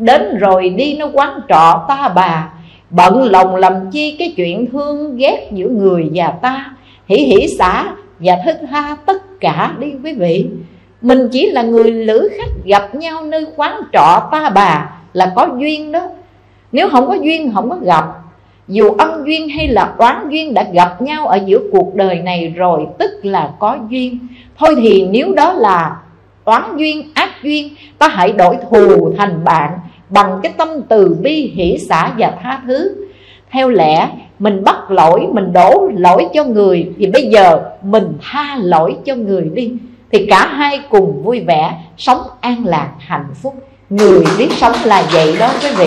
[0.00, 2.52] đến rồi đi nó quán trọ ta bà.
[2.90, 6.74] Bận lòng làm chi cái chuyện thương ghét giữa người và ta.
[7.08, 7.84] Hỉ hỉ xã
[8.18, 10.46] và thức ha tất cả đi quý vị.
[11.02, 15.48] Mình chỉ là người lữ khách gặp nhau nơi quán trọ ta bà là có
[15.58, 16.08] duyên đó.
[16.72, 18.04] Nếu không có duyên, không có gặp.
[18.68, 22.54] Dù ân duyên hay là oán duyên đã gặp nhau ở giữa cuộc đời này
[22.56, 24.18] rồi, tức là có duyên.
[24.58, 25.96] Thôi thì nếu đó là
[26.44, 29.78] oán duyên, ác duyên, ta hãy đổi thù thành bạn
[30.10, 32.94] bằng cái tâm từ bi, hỷ xả và tha thứ.
[33.50, 38.58] Theo lẽ, mình bắt lỗi, mình đổ lỗi cho người, thì bây giờ mình tha
[38.62, 39.72] lỗi cho người đi.
[40.12, 43.54] Thì cả hai cùng vui vẻ, sống an lạc, hạnh phúc.
[43.90, 45.86] Người biết sống là vậy đó quý vị.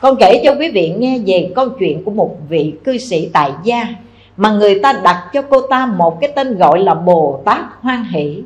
[0.00, 3.50] Con kể cho quý vị nghe về câu chuyện của một vị cư sĩ tại
[3.64, 3.86] gia,
[4.36, 8.04] mà người ta đặt cho cô ta một cái tên gọi là Bồ Tát Hoan
[8.04, 8.42] Hỷ.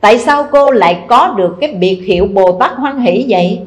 [0.00, 3.62] Tại sao cô lại có được cái biệt hiệu Bồ Tát Hoan Hỷ vậy?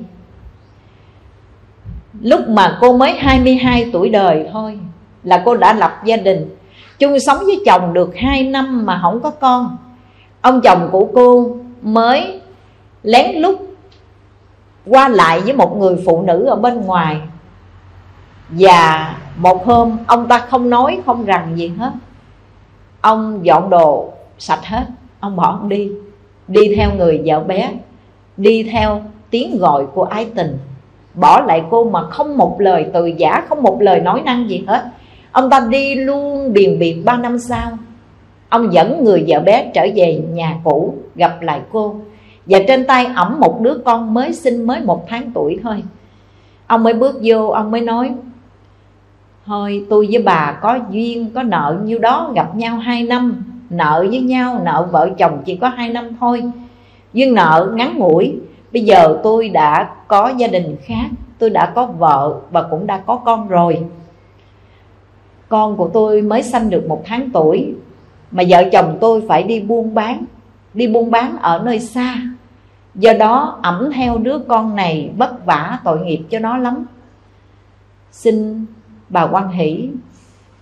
[2.22, 4.80] Lúc mà cô mới 22 tuổi đời thôi,
[5.24, 6.56] Là cô đã lập gia đình,
[7.00, 9.78] chung sống với chồng được 2 năm mà không có con.
[10.42, 12.42] Ông chồng của cô mới
[13.04, 13.56] lén lút
[14.86, 17.22] qua lại với một người phụ nữ ở bên ngoài.
[18.50, 21.92] Và một hôm, ông ta không nói, không rằng gì hết.
[23.02, 24.86] Ông dọn đồ sạch hết,
[25.24, 25.92] Ông bỏ ông đi.
[26.48, 27.74] Đi theo người vợ bé,
[28.38, 30.58] Đi theo tiếng gọi của ái tình.
[31.14, 34.64] Bỏ lại cô mà không một lời, từ giả Không một lời nói năng gì
[34.68, 34.86] hết.
[35.32, 37.78] Ông ta đi luôn biền biệt ba năm sau.
[38.50, 41.96] Ông dẫn người vợ bé trở về nhà cũ, Gặp lại cô.
[42.46, 45.84] Và trên tay ẩm một đứa con mới sinh mới một tháng tuổi thôi.
[46.68, 48.12] Ông mới bước vô, Ông mới nói,
[49.46, 53.53] Thôi, tôi với bà có duyên, Có nợ nhiêu đó gặp nhau hai năm.
[53.74, 56.44] Nợ với nhau, Nợ vợ chồng chỉ có hai năm thôi.
[57.14, 58.36] Duyên nợ ngắn ngủi,
[58.74, 62.98] Bây giờ tôi đã có gia đình khác, Tôi đã có vợ và cũng đã
[62.98, 63.86] có con rồi.
[65.50, 67.74] Con của tôi mới sanh được một tháng tuổi,
[68.32, 70.26] Mà vợ chồng tôi phải đi buôn bán,
[70.74, 72.16] Đi buôn bán ở nơi xa.
[72.96, 76.86] Do đó, ẩm theo đứa con này vất vả tội nghiệp cho nó lắm.
[78.12, 78.66] Xin
[79.10, 79.90] bà quan hỷ,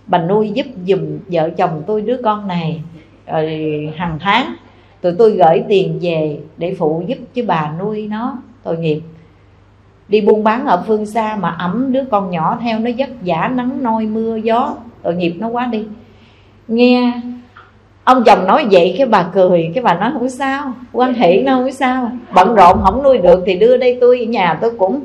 [0.06, 2.82] Bà nuôi giúp dùm vợ chồng tôi đứa con này.
[3.26, 4.54] Rồi hàng tháng,
[5.00, 9.00] tụi tôi gửi tiền về để phụ giúp chứ bà nuôi nó, tội nghiệp.
[10.08, 13.50] Đi buôn bán ở phương xa mà ẩm đứa con nhỏ theo nó vất vả,
[13.54, 15.84] nắng nôi, mưa, gió, tội nghiệp nó quá đi.
[16.68, 17.20] Nghe
[18.04, 21.54] ông chồng nói vậy cái bà cười, cái bà nói không sao, quan hệ nó
[21.54, 25.00] không sao, bận rộn không nuôi được thì đưa đây tôi ở nhà tôi cũng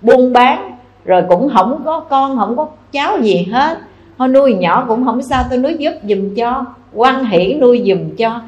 [0.00, 3.78] buôn bán, rồi cũng không có con, không có cháu gì hết.
[4.18, 8.16] Thôi nuôi nhỏ cũng không sao, tôi nuôi giúp giùm cho quan hỷ nuôi dùm
[8.16, 8.40] cho.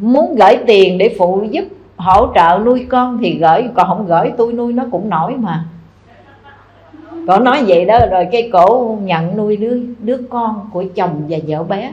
[0.00, 1.64] Muốn gửi tiền để phụ giúp,
[1.96, 5.64] hỗ trợ nuôi con thì gửi, còn không gửi tôi nuôi nó cũng nổi mà.
[7.26, 11.38] Cổ nói vậy đó, rồi cái cổ nhận nuôi đứa đứa con của chồng và
[11.46, 11.92] vợ bé.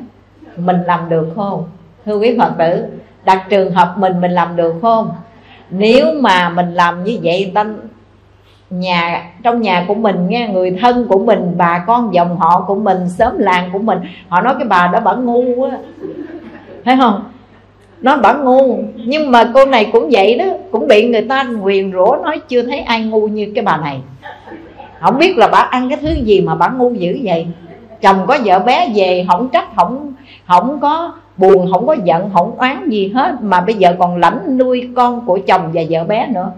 [0.57, 1.63] Mình làm được không?
[2.05, 2.85] Thưa quý phật tử,
[3.25, 5.11] đặt trường hợp mình mình làm được không?
[5.69, 7.65] Nếu mà mình làm như vậy ta
[8.79, 12.75] nhà, trong nhà của mình nghe, người thân của mình, bà con dòng họ của
[12.75, 15.77] mình, xóm làng của mình, họ nói cái bà đó bà ngu á
[16.85, 17.23] thấy không?
[18.01, 18.77] Nó bà ngu.
[18.95, 22.61] Nhưng mà cô này cũng vậy đó, cũng bị người ta nguyền rủa nói chưa
[22.61, 23.99] thấy ai ngu như cái bà này.
[25.01, 27.47] Không biết là bà ăn cái thứ gì mà bà ngu dữ vậy.
[28.01, 30.13] Chồng có vợ bé về, không trách, không
[30.47, 33.35] không có buồn, không có giận, không oán gì hết.
[33.41, 36.51] Mà bây giờ còn lãnh nuôi con của chồng và vợ bé nữa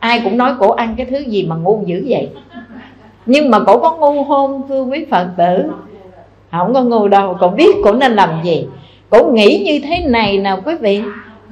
[0.00, 2.30] ai cũng nói cổ ăn cái thứ gì mà ngu dữ vậy?
[3.26, 5.70] Nhưng mà cổ có ngu không, thưa quý phật tử?
[6.50, 8.66] Không có ngu đâu, cổ biết cổ nên làm gì.
[9.10, 11.02] Cổ nghĩ như thế này nào quý vị.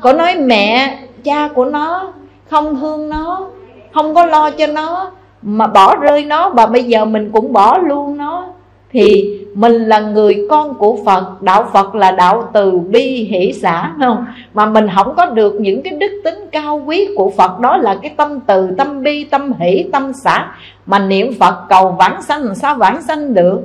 [0.01, 2.13] Cổ nói mẹ, cha của nó
[2.51, 3.47] không thương nó,
[3.95, 5.11] không có lo cho nó,
[5.43, 8.47] mà bỏ rơi nó, và bây giờ mình cũng bỏ luôn nó
[8.93, 13.93] thì mình là người con của Phật, đạo Phật là đạo từ bi hỷ xã
[14.01, 14.27] không?
[14.55, 17.99] Mà mình không có được những cái đức tính cao quý của Phật, đó là
[18.03, 20.53] cái tâm từ, tâm bi, tâm hỷ, tâm xã.
[20.87, 23.61] Mà niệm Phật cầu vãng sanh làm sao vãng sanh được?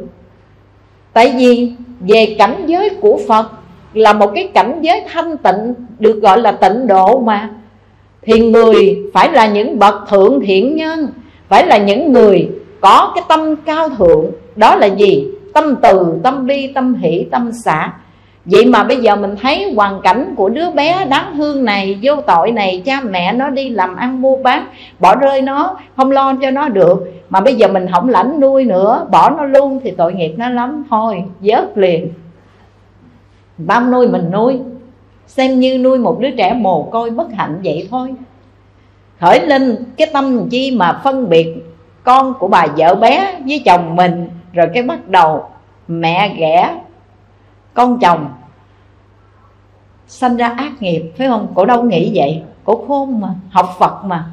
[1.14, 3.46] Tại vì về cảnh giới của Phật
[3.94, 7.50] là một cái cảnh giới thanh tịnh, được gọi là tịnh độ mà.
[8.22, 11.08] Thì người phải là những bậc thượng thiện nhân,
[11.50, 12.50] phải là những người
[12.82, 15.28] có cái tâm cao thượng đó là gì?
[15.54, 17.94] Tâm từ, tâm bi tâm hỷ, tâm xả.
[18.46, 22.16] Vậy mà bây giờ mình thấy hoàn cảnh của đứa bé đáng thương này, vô
[22.16, 24.66] tội này, cha mẹ nó đi làm ăn mua bán,
[25.00, 27.14] bỏ rơi nó, không lo cho nó được.
[27.30, 30.50] Mà bây giờ mình không lãnh nuôi nữa, bỏ nó luôn thì tội nghiệp nó
[30.50, 30.84] lắm.
[30.90, 32.14] Thôi, vớt liền.
[33.58, 34.60] Bao nuôi mình nuôi.
[35.28, 38.14] Xem như nuôi một đứa trẻ mồ côi bất hạnh vậy thôi.
[39.20, 41.48] Khởi lên cái tâm chi mà phân biệt
[42.04, 45.46] con của bà vợ bé với chồng mình rồi cái bắt đầu
[45.88, 46.82] mẹ ghẻ
[47.74, 48.28] con chồng
[50.08, 51.48] sanh ra ác nghiệp, phải không?
[51.56, 52.42] Cổ đâu nghĩ vậy?
[52.64, 54.26] Cổ khôn mà, học phật mà.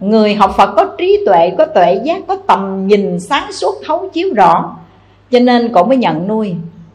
[0.00, 4.08] Người học phật có trí tuệ, có tuệ giác, có tầm nhìn sáng suốt, thấu
[4.12, 4.76] chiếu rõ.
[5.30, 6.54] Cho nên cổ mới nhận nuôi.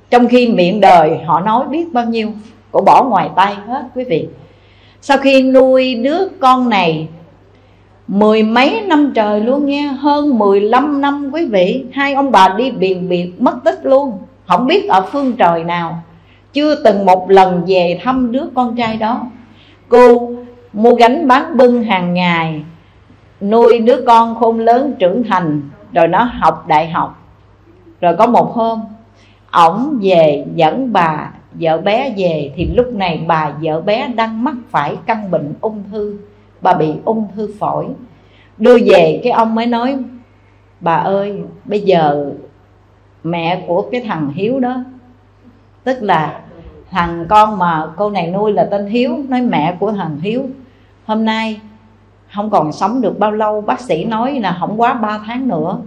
[0.10, 2.32] Trong khi miệng đời họ nói biết bao nhiêu,
[2.72, 4.28] cổ bỏ ngoài tay hết, quý vị.
[5.02, 7.08] Sau khi nuôi đứa con này
[8.12, 11.86] mười mấy năm trời luôn nha, hơn 15 năm quý vị.
[11.94, 14.18] Hai ông bà đi biền biệt, mất tích luôn.
[14.48, 16.04] Không biết ở phương trời nào.
[16.54, 19.22] Chưa từng một lần về thăm đứa con trai đó.
[19.90, 20.32] Cô
[20.74, 22.64] mua gánh bán bưng hàng ngày,
[23.42, 25.62] nuôi đứa con khôn lớn trưởng thành,
[25.94, 27.24] rồi nó học đại học.
[28.02, 28.80] Rồi có một hôm,
[29.52, 34.56] ổng về dẫn bà, vợ bé về, thì lúc này bà vợ bé đang mắc
[34.70, 36.18] phải căn bệnh ung thư
[36.62, 37.88] bà bị ung thư phổi.
[38.58, 39.98] Đưa về, cái ông mới nói,
[40.80, 42.32] bà ơi, bây giờ
[43.24, 44.84] mẹ của cái thằng hiếu đó,
[45.84, 46.42] tức là
[46.92, 50.46] thằng con mà cô này nuôi là tên hiếu, nói mẹ của thằng hiếu,
[51.06, 51.62] hôm nay
[52.34, 55.78] không còn sống được bao lâu, bác sĩ nói là không quá 3 tháng nữa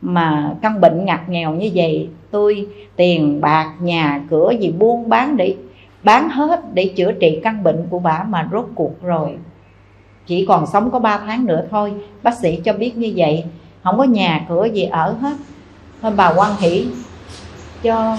[0.00, 5.36] mà căn bệnh ngặt nghèo như vậy, tôi tiền bạc, nhà cửa gì buôn bán
[5.36, 5.56] để,
[6.02, 9.38] bán hết để chữa trị căn bệnh của bà mà rốt cuộc rồi
[10.30, 11.92] chỉ còn sống có 3 tháng nữa thôi.
[12.22, 13.44] Bác sĩ cho biết như vậy.
[13.82, 15.36] Không có nhà, cửa gì ở hết.
[16.02, 16.86] Thôi bà quan hỷ
[17.82, 18.16] cho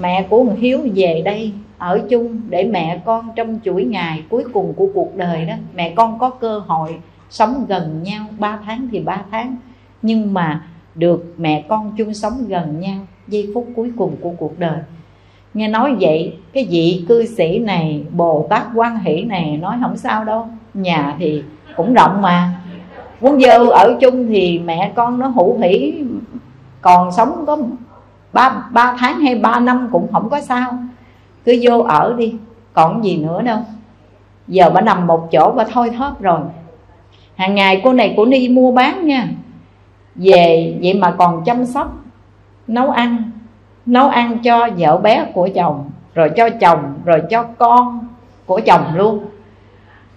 [0.00, 4.44] mẹ của thằng hiếu về đây, ở chung để mẹ con trong chuỗi ngày cuối
[4.52, 5.54] cùng của cuộc đời đó.
[5.74, 6.96] Mẹ con có cơ hội
[7.30, 8.26] sống gần nhau.
[8.38, 9.56] 3 tháng thì 3 tháng.
[10.02, 14.58] Nhưng mà được mẹ con chung sống gần nhau giây phút cuối cùng của cuộc
[14.58, 14.78] đời.
[15.54, 19.96] Nghe nói vậy, cái vị cư sĩ này, bồ tát quan hỷ này nói không
[19.96, 21.42] sao đâu nhà thì
[21.76, 22.50] cũng rộng mà.
[23.20, 26.04] Muốn vô ở chung thì mẹ con nó hữu hỉ
[26.80, 27.58] còn sống có
[28.32, 30.78] ba ba tháng hay ba năm cũng không có sao.
[31.44, 32.34] Cứ vô ở đi,
[32.72, 33.58] còn gì nữa đâu.
[34.48, 36.40] Giờ bà nằm một chỗ bà thôi thóp rồi.
[37.36, 39.28] Hàng ngày cô này cô đi mua bán nha.
[40.14, 41.96] Về vậy mà còn chăm sóc,
[42.66, 43.30] nấu ăn
[43.86, 48.08] nấu ăn cho vợ bé của chồng, rồi cho chồng, rồi cho con
[48.46, 49.24] của chồng luôn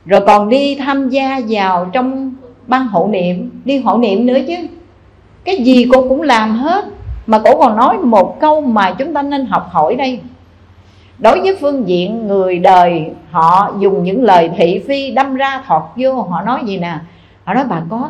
[0.05, 2.33] rồi còn đi tham gia vào trong
[2.67, 3.49] ban hộ niệm.
[3.65, 4.55] Đi hộ niệm nữa chứ.
[5.43, 6.85] Cái gì cô cũng làm hết.
[7.27, 10.19] Mà cổ còn nói một câu mà chúng ta nên học hỏi đây.
[11.19, 15.83] Đối với phương diện người đời, họ dùng những lời thị phi đâm ra thọt
[15.95, 16.21] vô.
[16.21, 16.99] Họ nói gì nè?
[17.43, 18.09] Họ nói, bà có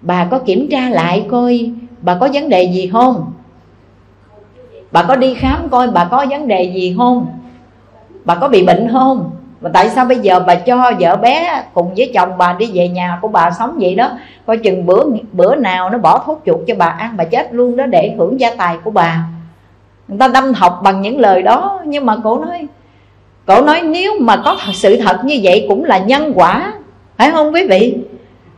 [0.00, 1.70] bà có kiểm tra lại coi,
[2.02, 3.32] bà có vấn đề gì không?
[4.92, 7.26] Bà có đi khám coi bà có vấn đề gì không?
[8.24, 9.30] Bà có bị bệnh không?
[9.60, 12.88] Mà tại sao bây giờ bà cho vợ bé cùng với chồng bà đi về
[12.88, 14.10] nhà của bà sống vậy đó?
[14.46, 17.76] Coi chừng bữa bữa nào nó bỏ thuốc chuột cho bà ăn, bà chết luôn
[17.76, 19.24] đó, để hưởng gia tài của bà.
[20.08, 22.66] Người ta đâm học bằng những lời đó, nhưng mà cổ nói
[23.46, 26.72] cổ nói nếu mà có thật sự thật như vậy cũng là nhân quả.
[27.16, 27.96] Phải không quý vị?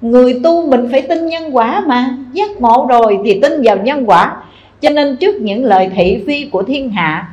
[0.01, 2.17] Người tu mình phải tin nhân quả mà.
[2.33, 4.37] Giác ngộ rồi thì tin vào nhân quả.
[4.81, 7.29] Cho nên trước những lời thị phi của thiên hạ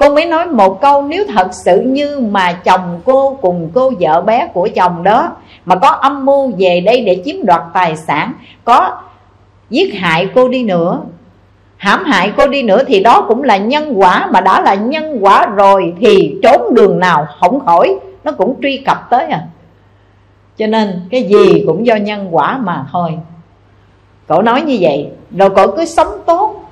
[0.00, 4.20] Cô mới nói một câu, nếu thật sự như mà chồng cô cùng cô vợ
[4.20, 5.32] bé của chồng đó,
[5.64, 8.32] Mà có âm mưu về đây để chiếm đoạt tài sản,
[8.64, 8.98] Có
[9.70, 11.00] giết hại cô đi nữa,
[11.76, 15.18] hãm hại cô đi nữa, thì đó cũng là nhân quả, Mà đã là nhân
[15.20, 17.98] quả rồi, thì trốn đường nào không khỏi.
[18.24, 19.42] Nó cũng truy cập tới à.
[20.56, 23.18] Cho nên cái gì cũng do nhân quả mà thôi.
[24.28, 26.64] Cậu nói như vậy, Rồi cậu cứ sống tốt,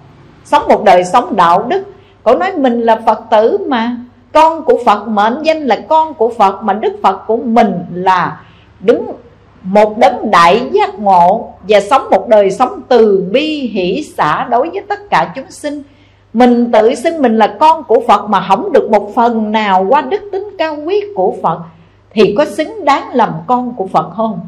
[0.44, 1.84] Sống một đời sống đạo đức
[2.28, 3.96] Cậu nói mình là Phật tử mà.
[4.32, 8.40] Con của Phật mệnh danh là con của Phật, Mà Đức Phật của mình là
[8.80, 9.06] đứng
[9.62, 14.70] một đấng đại giác ngộ Và sống một đời sống từ bi, hỷ xã đối
[14.70, 15.82] với tất cả chúng sinh.
[16.32, 20.00] Mình tự xưng mình là con của Phật Mà không được một phần nào qua
[20.00, 21.58] đức tính cao quý của Phật,
[22.10, 24.40] Thì có xứng đáng làm con của Phật không?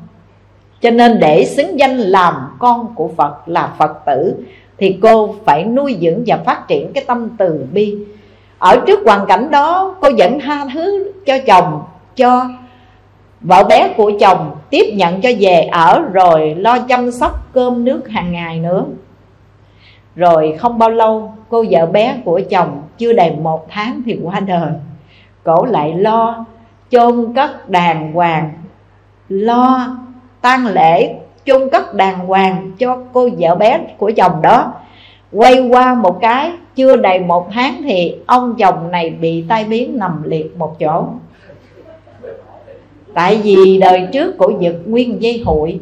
[0.81, 4.35] Cho nên để xứng danh làm con của Phật là Phật tử
[4.81, 7.99] thì cô phải nuôi dưỡng và phát triển cái tâm từ bi.
[8.59, 11.83] Ở trước hoàn cảnh đó, cô vẫn tha thứ cho chồng,
[12.17, 12.49] cho
[13.41, 18.09] vợ bé của chồng, tiếp nhận cho về ở rồi lo chăm sóc cơm nước
[18.09, 18.85] hàng ngày nữa.
[20.17, 24.41] Rồi không bao lâu, cô vợ bé của chồng chưa đầy một tháng thì qua
[24.41, 24.71] đời.
[25.43, 26.45] Cổ lại lo
[26.91, 28.53] chôn cất đàng hoàng,
[29.29, 29.97] lo
[30.41, 34.73] tang lễ chung cất đàng hoàng cho cô vợ bé của chồng đó.
[35.33, 39.99] Quay qua một cái, chưa đầy một tháng thì ông chồng này bị tai biến
[39.99, 41.05] nằm liệt một chỗ.
[43.15, 45.81] Tại vì đời trước cổ giật nguyên dây hội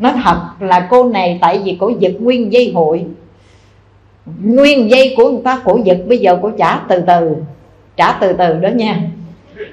[0.00, 3.04] nó thật là cô này tại vì cổ giật nguyên dây hội,
[4.42, 7.36] nguyên dây của người ta cổ giật bây giờ cổ trả từ từ,
[7.96, 9.00] trả từ từ đó nha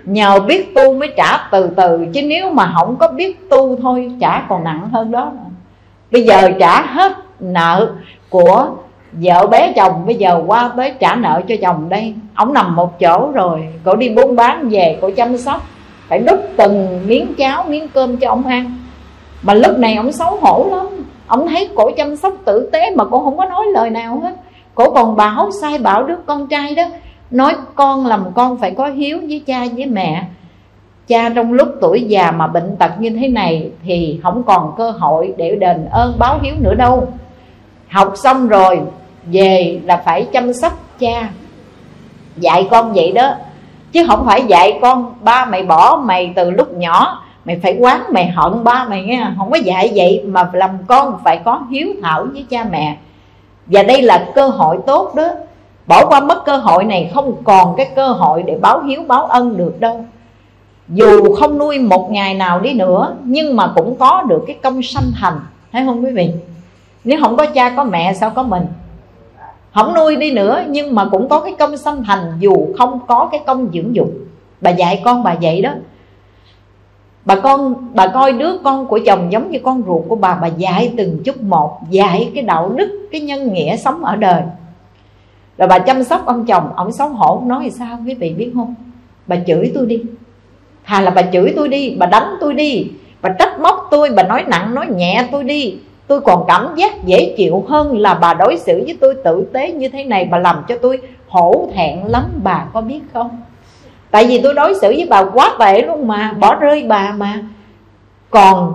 [0.05, 4.11] nhờ biết tu mới trả từ từ, chứ nếu mà không có biết tu thôi
[4.21, 5.31] trả còn nặng hơn đó.
[6.11, 7.89] Bây giờ trả hết nợ
[8.29, 8.67] của
[9.11, 12.13] vợ bé chồng, bây giờ qua tới trả nợ cho chồng đây.
[12.35, 15.61] Ông nằm một chỗ rồi, cổ đi buôn bán về, cổ chăm sóc.
[16.07, 18.77] Phải đút từng miếng cháo, miếng cơm cho ông ăn.
[19.43, 20.87] Mà lúc này ông xấu hổ lắm.
[21.27, 24.33] Ông thấy cổ chăm sóc tử tế mà cổ không có nói lời nào hết.
[24.75, 26.83] Cổ còn bảo, sai bảo đứa con trai đó
[27.31, 30.23] nói con làm con phải có hiếu với cha với mẹ.
[31.07, 34.91] Cha trong lúc tuổi già mà bệnh tật như thế này thì không còn cơ
[34.91, 37.07] hội để đền ơn báo hiếu nữa đâu.
[37.89, 38.79] Học xong rồi,
[39.25, 41.29] về là phải chăm sóc cha.
[42.35, 43.35] Dạy con vậy đó,
[43.91, 48.01] chứ không phải dạy con, ba mày bỏ mày từ lúc nhỏ, mày phải quán
[48.13, 49.27] mày hận ba mày nghe.
[49.37, 52.97] Không có dạy vậy mà làm con phải có hiếu thảo với cha mẹ.
[53.65, 55.29] Và đây là cơ hội tốt đó
[55.87, 59.25] bỏ qua mất cơ hội này không còn cái cơ hội để báo hiếu, báo
[59.25, 60.05] ân được đâu.
[60.87, 64.81] Dù không nuôi một ngày nào đi nữa, nhưng mà cũng có được cái công
[64.81, 65.39] sanh thành
[65.71, 66.31] thấy không quý vị?
[67.03, 68.65] Nếu không có cha, có mẹ, sao có mình?
[69.73, 73.29] Không nuôi đi nữa, nhưng mà cũng có cái công sanh thành dù không có
[73.31, 74.09] cái công dưỡng dục.
[74.61, 75.71] Bà dạy con bà vậy đó.
[77.25, 80.47] Bà con, bà coi đứa con của chồng giống như con ruột của bà bà
[80.47, 84.41] dạy từng chút một, dạy cái đạo đức, cái nhân nghĩa sống ở đời
[85.57, 88.75] rồi bà chăm sóc ông chồng, ông xấu hổ nói sao quý vị biết không?
[89.27, 90.01] Bà chửi tôi đi.
[90.83, 92.91] Thà là bà chửi tôi đi, bà đánh tôi đi.
[93.21, 95.77] Bà trách móc tôi, bà nói nặng, nói nhẹ tôi đi.
[96.07, 99.71] Tôi còn cảm giác dễ chịu hơn là bà đối xử với tôi tử tế
[99.71, 103.41] như thế này, bà làm cho tôi hổ thẹn lắm, bà có biết không?
[104.11, 107.41] Tại vì tôi đối xử với bà quá tệ luôn mà, bỏ rơi bà mà.
[108.29, 108.73] Còn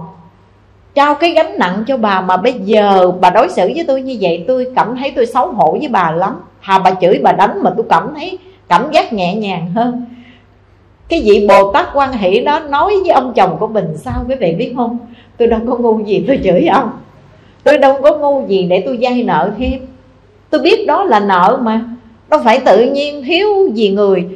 [0.95, 4.16] trao cái gánh nặng cho bà mà bây giờ bà đối xử với tôi như
[4.21, 7.62] vậy, tôi cảm thấy tôi xấu hổ với bà lắm hà bà chửi bà đánh
[7.62, 10.05] mà tôi cảm thấy cảm giác nhẹ nhàng hơn.
[11.09, 14.35] Cái vị bồ tát quan hỷ đó nói với ông chồng của mình, sao quý
[14.35, 14.98] vị biết không?
[15.37, 16.91] Tôi đâu có ngu gì tôi chửi ông.
[17.64, 19.80] Tôi đâu có ngu gì để tôi vay nợ thêm.
[20.51, 21.80] Tôi biết đó là nợ mà.
[22.28, 24.28] Đâu phải tự nhiên thiếu gì người,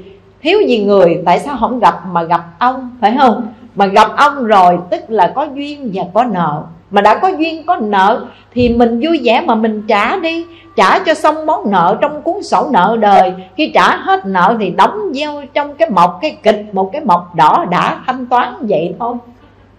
[0.43, 3.47] thiếu gì người, tại sao không gặp mà gặp ông, phải không?
[3.75, 7.67] Mà gặp ông rồi, tức là có duyên và có nợ mà đã có duyên,
[7.67, 10.47] có nợ, thì mình vui vẻ mà mình trả đi.
[10.77, 13.33] Trả cho xong món nợ trong cuốn sổ nợ đời.
[13.57, 17.35] Khi trả hết nợ thì đóng vô trong cái mộc, cái kịch, một cái mộc
[17.35, 19.15] đỏ đã thanh toán vậy thôi.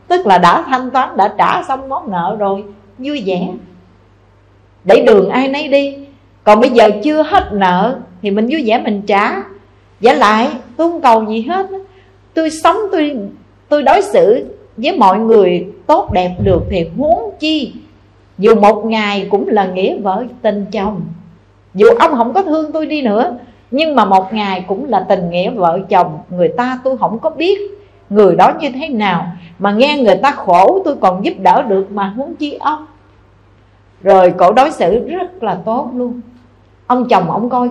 [0.08, 2.64] Tức là đã thanh toán, đã trả xong món nợ rồi.
[2.97, 3.47] Vui vẻ.
[4.84, 5.97] Để đường ai nấy đi.
[6.43, 9.36] Còn bây giờ chưa hết nợ, thì mình vui vẻ mình trả.
[9.99, 11.68] Giả lại, tôi không cầu gì hết.
[12.34, 13.16] Tôi sống, tôi
[13.70, 17.73] tôi đối xử với mọi người tốt đẹp được thì huống chi,
[18.38, 21.01] dù một ngày cũng là nghĩa vợ tình chồng.
[21.73, 23.38] Dù ông không có thương tôi đi nữa,
[23.71, 26.19] nhưng mà một ngày cũng là tình nghĩa vợ chồng.
[26.30, 27.59] Người ta tôi không có biết
[28.09, 29.28] người đó như thế nào,
[29.59, 32.86] mà nghe người ta khổ tôi còn giúp đỡ được mà huống chi ông.
[34.01, 36.21] Rồi cổ đối xử rất là tốt luôn.
[36.88, 37.69] Ông chồng ông coi,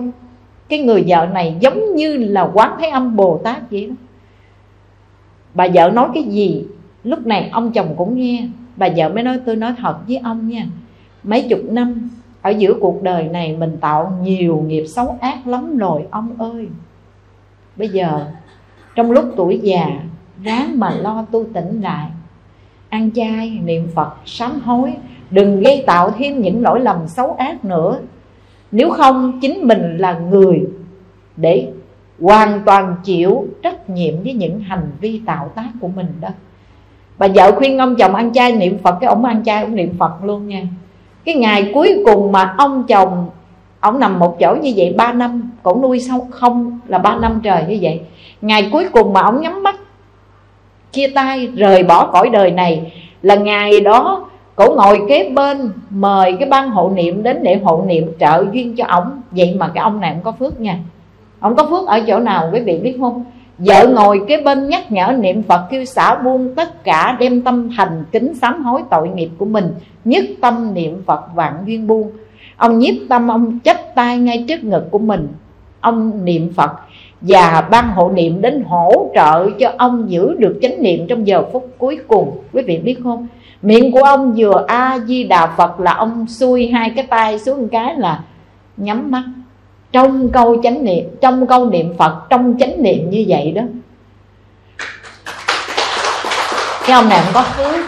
[0.69, 3.95] cái người vợ này giống như là quán thế âm bồ tát vậy đó.
[5.53, 6.65] Bà vợ nói cái gì
[7.03, 10.49] lúc này ông chồng cũng nghe, bà vợ mới nói, tôi nói thật với ông
[10.49, 10.65] nha,
[11.23, 12.09] mấy chục năm
[12.41, 16.67] ở giữa cuộc đời này mình tạo nhiều nghiệp xấu ác lắm rồi, ông ơi.
[17.75, 18.25] Bây giờ,
[18.95, 19.87] trong lúc tuổi già,
[20.43, 22.09] ráng mà lo tu tỉnh lại.
[22.89, 24.93] Ăn chay, niệm phật, sám hối,
[25.31, 27.99] đừng gây tạo thêm những lỗi lầm xấu ác nữa.
[28.71, 30.67] Nếu không, chính mình là người
[31.37, 31.71] để
[32.19, 36.29] hoàn toàn chịu trách nhiệm với những hành vi tạo tác của mình đó
[37.17, 39.93] bà vợ khuyên ông chồng ăn chay, niệm phật, cái ông ăn chay cũng niệm
[39.99, 40.61] phật luôn nha.
[41.25, 43.29] Cái ngày cuối cùng mà ông chồng,
[43.79, 47.39] ông nằm một chỗ như vậy, ba năm, cổ nuôi sau không là ba năm
[47.43, 48.01] trời như vậy.
[48.41, 49.75] Ngày cuối cùng mà ông nhắm mắt,
[50.91, 52.91] chia tay, rời bỏ cõi đời này,
[53.21, 57.83] là ngày đó cổ ngồi kế bên mời cái ban hộ niệm đến để hộ
[57.87, 59.21] niệm trợ duyên cho ông.
[59.31, 60.79] Vậy mà cái ông này cũng có phước nha.
[61.39, 63.25] Ông có phước ở chỗ nào, quý vị biết không?
[63.57, 67.69] Vợ ngồi kế bên nhắc nhở niệm phật kêu xả buông tất cả đem tâm
[67.77, 69.73] thành kính sám hối tội nghiệp của mình,
[70.05, 72.11] nhất tâm niệm phật vạn duyên buông.
[72.57, 75.27] Ông nhiếp tâm, ông chấp tay ngay trước ngực của mình.
[75.81, 76.71] Ông niệm phật
[77.21, 81.43] và ban hộ niệm đến hỗ trợ cho ông giữ được chánh niệm trong giờ
[81.53, 82.37] phút cuối cùng.
[82.53, 83.27] Quý vị biết không?
[83.61, 87.61] Miệng của ông vừa a di đà phật là ông xuôi hai cái tay xuống
[87.61, 88.23] một cái là
[88.77, 89.23] nhắm mắt
[89.91, 93.61] trong câu chánh niệm, trong câu niệm phật, trong chánh niệm như vậy đó.
[96.87, 97.83] Cái ông này không có thứ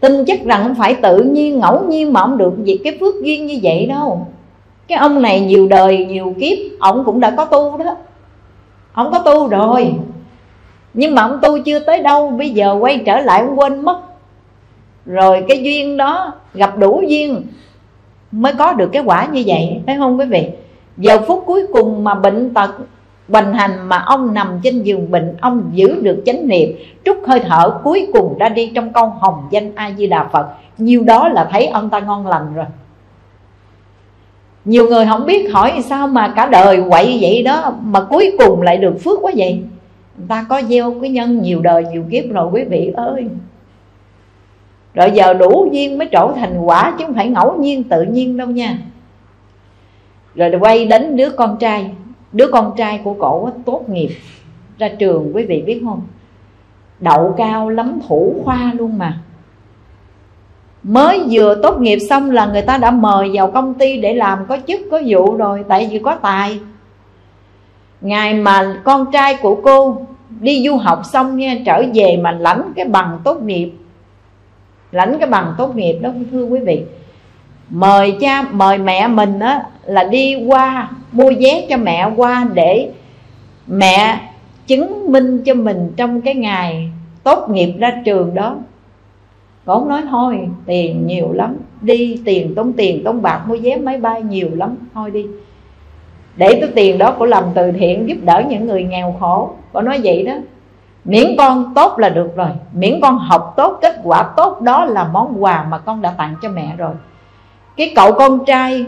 [0.00, 3.14] tin chắc rằng không phải tự nhiên, ngẫu nhiên mà ông được việc cái phước
[3.22, 4.26] duyên như vậy đâu.
[4.88, 7.96] Cái ông này nhiều đời, nhiều kiếp, ông cũng đã có tu đó.
[8.92, 9.94] Ông có tu rồi.
[10.94, 14.00] Nhưng mà ông tu chưa tới đâu, bây giờ quay trở lại ông quên mất.
[15.06, 17.42] Rồi cái duyên đó gặp đủ duyên
[18.32, 20.48] mới có được cái quả như vậy, phải không quý vị?
[20.96, 22.70] Giờ phút cuối cùng mà bệnh tật
[23.28, 26.70] hoành hành mà ông nằm trên giường bệnh, ông giữ được chánh niệm,
[27.04, 30.46] trút hơi thở cuối cùng ra đi trong câu hồng danh a di đà phật.
[30.78, 32.66] Nhiêu đó là thấy ông ta ngon lành rồi.
[34.64, 38.62] Nhiều người không biết hỏi sao mà cả đời quậy vậy đó, mà cuối cùng
[38.62, 39.62] lại được phước quá vậy.
[40.18, 43.28] Người ta có gieo cái nhân nhiều đời nhiều kiếp rồi, quý vị ơi
[44.96, 48.36] rồi giờ đủ duyên mới trổ thành quả, chứ không phải ngẫu nhiên, tự nhiên
[48.36, 48.78] đâu nha.
[50.34, 51.90] Rồi quay đến đứa con trai.
[52.32, 54.08] Đứa con trai của cổ tốt nghiệp
[54.78, 56.02] ra trường, quý vị biết không?
[57.00, 59.18] Đậu cao, lắm thủ, khoa luôn mà.
[60.82, 64.38] Mới vừa tốt nghiệp xong là người ta đã mời vào công ty để làm,
[64.48, 66.60] có chức, có vụ rồi, tại vì có tài.
[68.00, 70.02] Ngày mà con trai của cô
[70.40, 73.72] đi du học xong nha, trở về mà lãnh cái bằng tốt nghiệp
[74.96, 76.82] lãnh cái bằng tốt nghiệp đó, thưa quý vị.
[77.70, 82.90] Mời cha, mời mẹ mình á, là đi qua, mua vé cho mẹ qua để
[83.66, 84.20] mẹ
[84.66, 86.90] chứng minh cho mình trong cái ngày
[87.22, 88.56] tốt nghiệp ra trường đó.
[89.64, 93.98] Cổ nói, thôi, tiền nhiều lắm, đi tiền tốn tiền tốn bạc, mua vé máy
[93.98, 95.26] bay nhiều lắm, thôi đi.
[96.36, 99.50] Để cái tiền đó của làm từ thiện giúp đỡ những người nghèo khổ.
[99.72, 100.34] Cổ nói vậy đó
[101.06, 102.48] miễn con tốt là được rồi.
[102.72, 106.34] Miễn con học tốt, kết quả tốt, đó là món quà mà con đã tặng
[106.42, 106.94] cho mẹ rồi.
[107.76, 108.86] Cái cậu con trai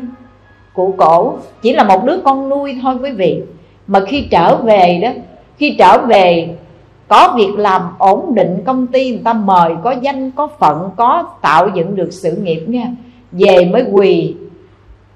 [0.72, 3.42] của cổ chỉ là một đứa con nuôi thôi quý vị.
[3.86, 5.10] Mà khi trở về đó,
[5.56, 6.56] khi trở về,
[7.08, 11.24] có việc làm ổn định công ty, người ta mời, có danh, có phận, có
[11.42, 12.86] tạo dựng được sự nghiệp nha.
[13.32, 14.34] Về mới quỳ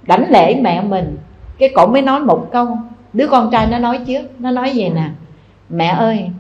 [0.03, 1.17] đánh lễ mẹ mình.
[1.59, 2.67] Cái cổ mới nói một câu,
[3.13, 5.11] đứa con trai nó nói trước, nó nói vậy nè.
[5.69, 6.31] Mẹ ơi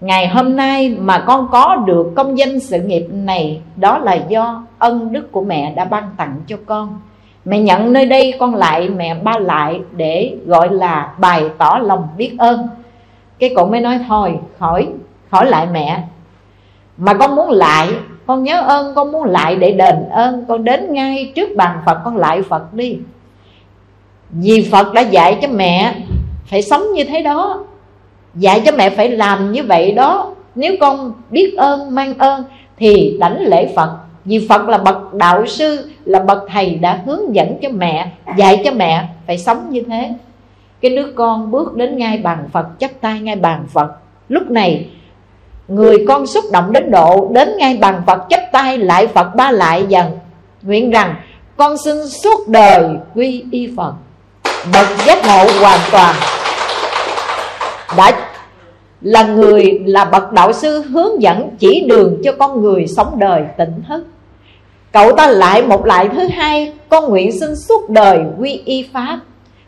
[0.00, 4.62] ngày hôm nay mà con có được công danh sự nghiệp này, đó là do
[4.78, 7.00] ân đức của mẹ đã ban tặng cho con.
[7.44, 12.08] Mẹ nhận nơi đây, con lại mẹ ba lại để gọi là bày tỏ lòng
[12.16, 12.68] biết ơn.
[13.38, 14.88] Cái cậu mới nói, thôi, khỏi
[15.30, 16.02] khỏi lại mẹ.
[16.96, 17.88] Mà con muốn lại,
[18.26, 20.44] con nhớ ơn, con muốn lại để đền ơn.
[20.48, 22.98] Con đến ngay trước bàn phật, con lại phật đi.
[24.30, 25.94] Vì phật đã dạy cho mẹ
[26.46, 27.64] phải sống như thế đó
[28.34, 30.32] dạy cho mẹ phải làm như vậy đó.
[30.54, 32.44] Nếu con biết ơn, mang ơn,
[32.76, 33.96] thì đảnh lễ phật.
[34.24, 38.62] Vì phật là bậc đạo sư, là bậc thầy đã hướng dẫn cho mẹ, dạy
[38.64, 40.10] cho mẹ phải sống như thế.
[40.80, 43.88] Cái đứa con bước đến ngay bàn phật, chắp tay ngay bàn phật.
[44.28, 44.86] Lúc này,
[45.68, 49.50] người con xúc động đến độ đến ngay bàn phật, chắp tay lại phật ba
[49.50, 50.18] lại dần
[50.62, 51.14] nguyện rằng,
[51.56, 53.92] con xin suốt đời quy y phật.
[54.72, 56.14] Bậc giác ngộ hoàn toàn
[57.96, 58.12] đã
[59.00, 63.42] là người, là bậc đạo sư hướng dẫn chỉ đường cho con người sống đời
[63.58, 64.06] tỉnh thức.
[64.92, 69.20] Cậu ta lại một lại thứ hai, con nguyện xin suốt đời quy y pháp.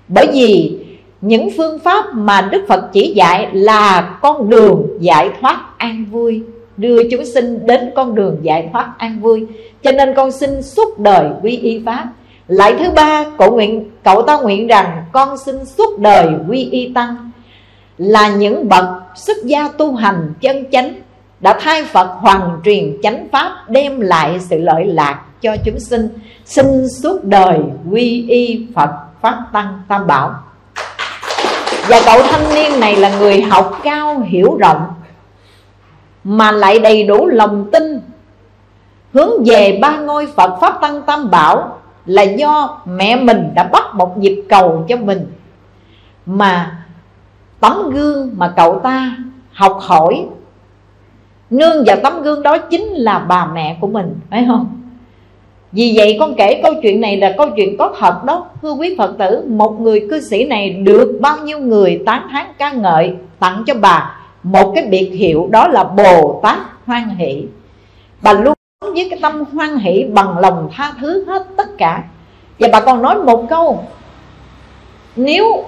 [0.08, 0.78] Bởi vì
[1.20, 6.42] những phương pháp mà đức phật chỉ dạy là con đường giải thoát an vui,
[6.76, 9.46] đưa chúng sinh đến con đường giải thoát an vui.
[9.82, 12.08] Cho nên con xin suốt đời quy y pháp.
[12.48, 16.92] Lại thứ ba, cậu nguyện, cậu ta nguyện rằng con xin suốt đời quy y
[16.94, 17.30] tăng
[17.98, 18.84] là những bậc
[19.14, 20.94] xuất gia tu hành chân chánh,
[21.40, 26.08] đã thay Phật hoàn truyền chánh pháp đem lại sự lợi lạc cho chúng sinh
[26.44, 27.58] xin suốt đời
[27.90, 28.90] quy y Phật
[29.22, 30.34] pháp tăng tam bảo.
[31.88, 34.86] Và cậu thanh niên này là người học cao hiểu rộng,
[36.24, 38.00] mà lại đầy đủ lòng tin.
[39.12, 43.94] Hướng về ba ngôi Phật pháp tăng tam bảo là do mẹ mình đã bắt
[43.94, 45.32] một nhịp cầu cho mình,
[46.26, 46.82] mà
[47.60, 49.16] tấm gương mà cậu ta
[49.52, 50.26] học hỏi.
[51.50, 54.82] Nương vào tấm gương đó chính là bà mẹ của mình, phải không?
[55.72, 58.46] Vì vậy con kể câu chuyện này là câu chuyện có thật đó.
[58.62, 62.46] Thưa quý Phật tử, Một người cư sĩ này được bao nhiêu người tán thán
[62.58, 64.20] ca ngợi Tặng cho bà?
[64.42, 67.44] Một cái biệt hiệu đó là Bồ Tát Hoan Hỷ.
[68.22, 72.04] Bà luôn với cái tâm hoan hỷ bằng lòng tha thứ hết tất cả.
[72.58, 73.84] Và bà còn nói một câu,
[75.16, 75.64] Nếu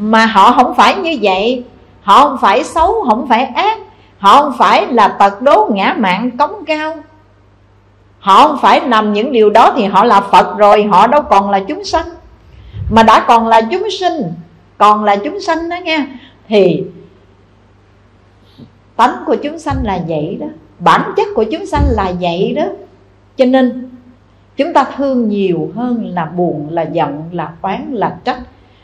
[0.00, 1.64] mà họ không phải như vậy.
[2.02, 3.78] Họ không phải xấu, không phải ác.
[4.18, 6.96] Họ không phải là tật đố ngã mạng cống cao.
[8.18, 11.50] Họ không phải làm những điều đó thì họ là Phật rồi Họ đâu còn
[11.50, 12.06] là chúng sanh.
[12.90, 14.32] Mà đã còn là chúng sinh
[14.78, 16.06] Còn là chúng sanh đó nghe
[16.48, 16.84] Thì
[18.96, 20.46] tánh của chúng sanh là vậy đó.
[20.78, 22.64] Bản chất của chúng sanh là vậy đó.
[23.36, 23.90] Cho nên
[24.56, 28.40] chúng ta thương nhiều hơn là buồn, là giận, là oán, là trách.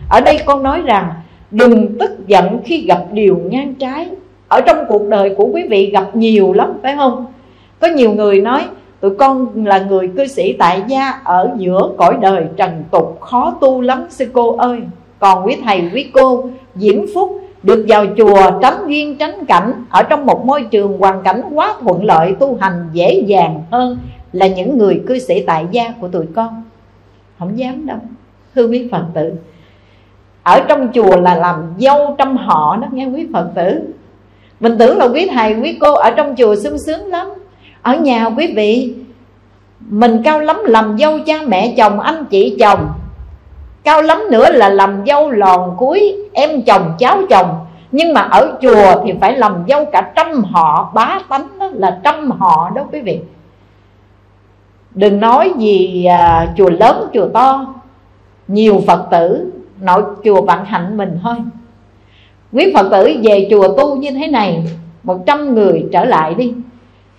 [0.08, 1.12] Ở đây con nói rằng,
[1.50, 4.08] Đừng tức giận khi gặp điều ngang trái.
[4.48, 7.26] Ở trong cuộc đời của quý vị gặp nhiều lắm, phải không?
[7.80, 8.64] Có nhiều người nói,
[9.00, 13.56] Tụi con là người cư sĩ tại gia Ở giữa cõi đời trần tục, Khó
[13.60, 14.80] tu lắm, sư cô ơi.
[15.18, 20.02] Còn quý thầy, quý cô, Diễm phúc được vào chùa tránh duyên tránh cảnh, Ở
[20.02, 23.98] trong một môi trường hoàn cảnh quá thuận lợi, Tu hành dễ dàng hơn
[24.32, 26.62] Là những người cư sĩ tại gia của tụi con.
[27.38, 27.98] Không dám đâu,
[28.54, 29.32] Thưa quý Phật tử.
[30.46, 33.80] Ở trong chùa là làm dâu trăm họ đó nghe quý Phật tử.
[34.60, 37.26] Mình tưởng là quý thầy quý cô ở trong chùa sung sướng lắm.
[37.82, 38.94] Ở nhà quý vị
[39.80, 42.88] mình cao lắm làm dâu cha mẹ chồng anh chị chồng.
[43.84, 47.66] Cao lắm nữa là làm dâu lòn cuối em chồng cháu chồng.
[47.92, 52.00] Nhưng mà ở chùa thì phải làm dâu cả trăm họ bá tánh đó là
[52.04, 53.20] trăm họ đó quý vị.
[54.94, 57.74] Đừng nói gì à, chùa lớn chùa to
[58.48, 61.34] nhiều phật tử nội chùa vạn hạnh mình thôi.
[62.52, 64.64] Quý phật tử về chùa tu như thế này,
[65.02, 66.54] một trăm người trở lại đi.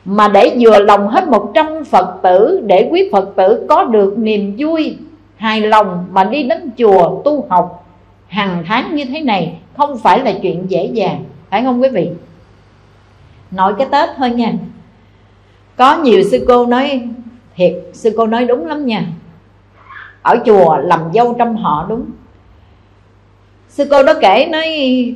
[0.06, 4.18] Mà để vừa lòng hết một trăm Phật tử, để quý Phật tử có được
[4.18, 4.98] niềm vui,
[5.36, 7.86] hài lòng mà đi đến chùa tu học
[8.28, 12.10] hàng tháng như thế này, không phải là chuyện dễ dàng, phải không quý vị?
[13.52, 14.54] Nói cái tết thôi nha.
[15.76, 17.02] Có nhiều sư cô nói,
[17.56, 19.06] thiệt, sư cô nói đúng lắm nha.
[20.22, 22.06] Ở chùa làm dâu trong họ đúng
[23.70, 24.66] sư cô đó kể nói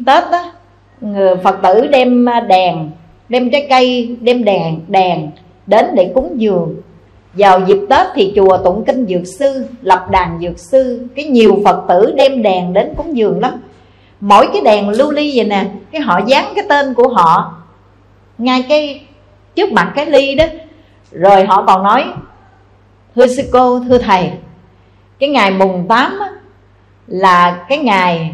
[0.05, 0.51] tết đó
[1.43, 2.91] phật tử đem à, đèn
[3.29, 5.31] đem trái cây đem đèn đèn
[5.67, 6.75] đến để cúng dường.
[7.33, 11.61] Vào dịp tết thì chùa tụng kinh dược sư lập đàn dược sư cái nhiều
[11.65, 13.53] phật tử đem đèn đến cúng dường lắm.
[14.19, 17.57] Mỗi cái đèn lưu ly vậy nè cái họ dán cái tên của họ
[18.37, 19.01] ngay cái
[19.55, 20.45] trước mặt cái ly đó.
[21.11, 22.05] Rồi họ còn nói
[23.15, 24.31] thưa sư cô thưa thầy
[25.19, 26.29] cái ngày mùng 8 á,
[27.07, 28.33] là cái ngày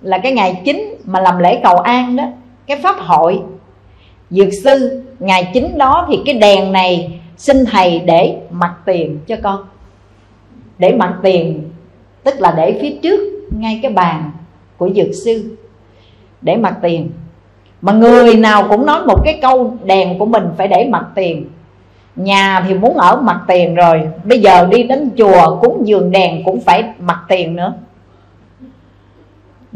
[0.00, 2.24] là cái ngày chính mà làm lễ cầu an đó,
[2.66, 3.40] cái pháp hội.
[4.30, 9.36] Dược sư, ngày chính đó thì cái đèn này xin thầy để mặt tiền cho
[9.42, 9.64] con.
[10.78, 11.70] Để mặt tiền,
[12.24, 13.20] tức là để phía trước
[13.58, 14.30] ngay cái bàn
[14.76, 15.56] của dược sư,
[16.42, 17.10] để mặt tiền.
[17.82, 21.46] Mà người nào cũng nói một cái câu, đèn của mình phải để mặt tiền.
[22.16, 26.44] Nhà thì muốn ở mặt tiền rồi, bây giờ đi đến chùa cúng dường đèn
[26.44, 27.72] cũng phải mặt tiền nữa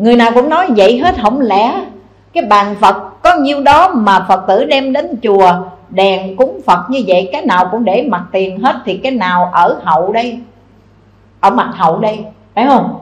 [0.00, 1.84] người nào cũng nói vậy hết không lẽ?
[2.32, 5.52] Cái bàn phật có nhiêu đó mà phật tử đem đến chùa,
[5.90, 9.50] đèn cúng phật như vậy, cái nào cũng để mặt tiền hết thì cái nào
[9.52, 10.38] ở hậu đây?
[11.40, 12.18] Ở mặt hậu đây,
[12.54, 12.98] phải không?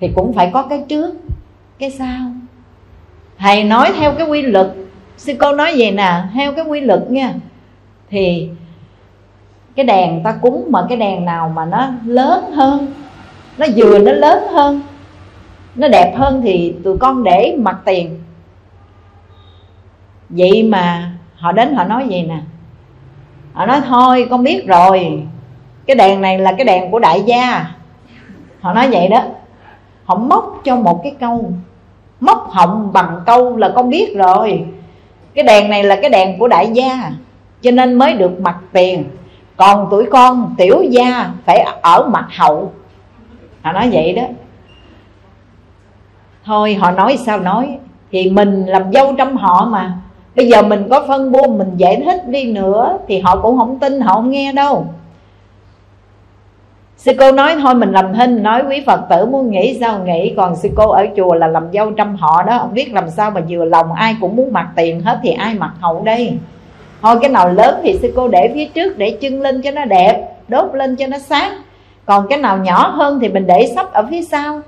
[0.00, 1.14] Thì cũng phải có cái trước,
[1.78, 2.20] cái sau.
[3.38, 4.66] Thầy nói theo cái quy luật,
[5.16, 7.34] sư cô nói vậy nè, theo cái quy luật nha.
[8.10, 8.48] Thì
[9.76, 12.86] cái đèn ta cúng mà cái đèn nào mà nó lớn hơn,
[13.58, 14.80] nó vừa nó lớn hơn
[15.74, 18.22] nó đẹp hơn thì tụi con để mặt tiền.
[20.28, 22.38] Vậy mà họ đến họ nói gì nè.
[23.52, 25.22] Họ nói, thôi, con biết rồi.
[25.86, 27.66] Cái đèn này là cái đèn của đại gia.
[28.60, 29.22] Họ nói vậy đó.
[30.04, 31.52] Họ móc cho một cái câu.
[32.20, 34.64] Móc họng bằng câu là con biết rồi.
[35.34, 37.12] Cái đèn này là cái đèn của đại gia,
[37.62, 39.04] cho nên mới được mặt tiền.
[39.56, 42.72] Còn tuổi con tiểu gia phải ở mặt hậu.
[43.62, 44.22] Họ nói vậy đó
[46.44, 47.78] thôi, họ nói sao nói.
[48.12, 49.96] Thì mình làm dâu trong họ mà.
[50.36, 53.78] Bây giờ mình có phân buôn mình giải thích đi nữa, thì họ cũng không
[53.78, 54.86] tin, họ không nghe đâu.
[56.96, 60.34] Sư cô nói, thôi, mình làm thinh, nói quý phật tử muốn nghĩ sao nghĩ.
[60.36, 63.30] Còn sư cô ở chùa là làm dâu trong họ đó, không biết làm sao
[63.30, 66.32] mà vừa lòng, ai cũng muốn mặc tiền hết thì ai mặc hậu đây.
[67.02, 69.84] Thôi, cái nào lớn thì sư cô để phía trước, để chân lên cho nó
[69.84, 71.52] đẹp, đốt lên cho nó sáng.
[72.06, 74.60] Còn cái nào nhỏ hơn thì mình để sắp ở phía sau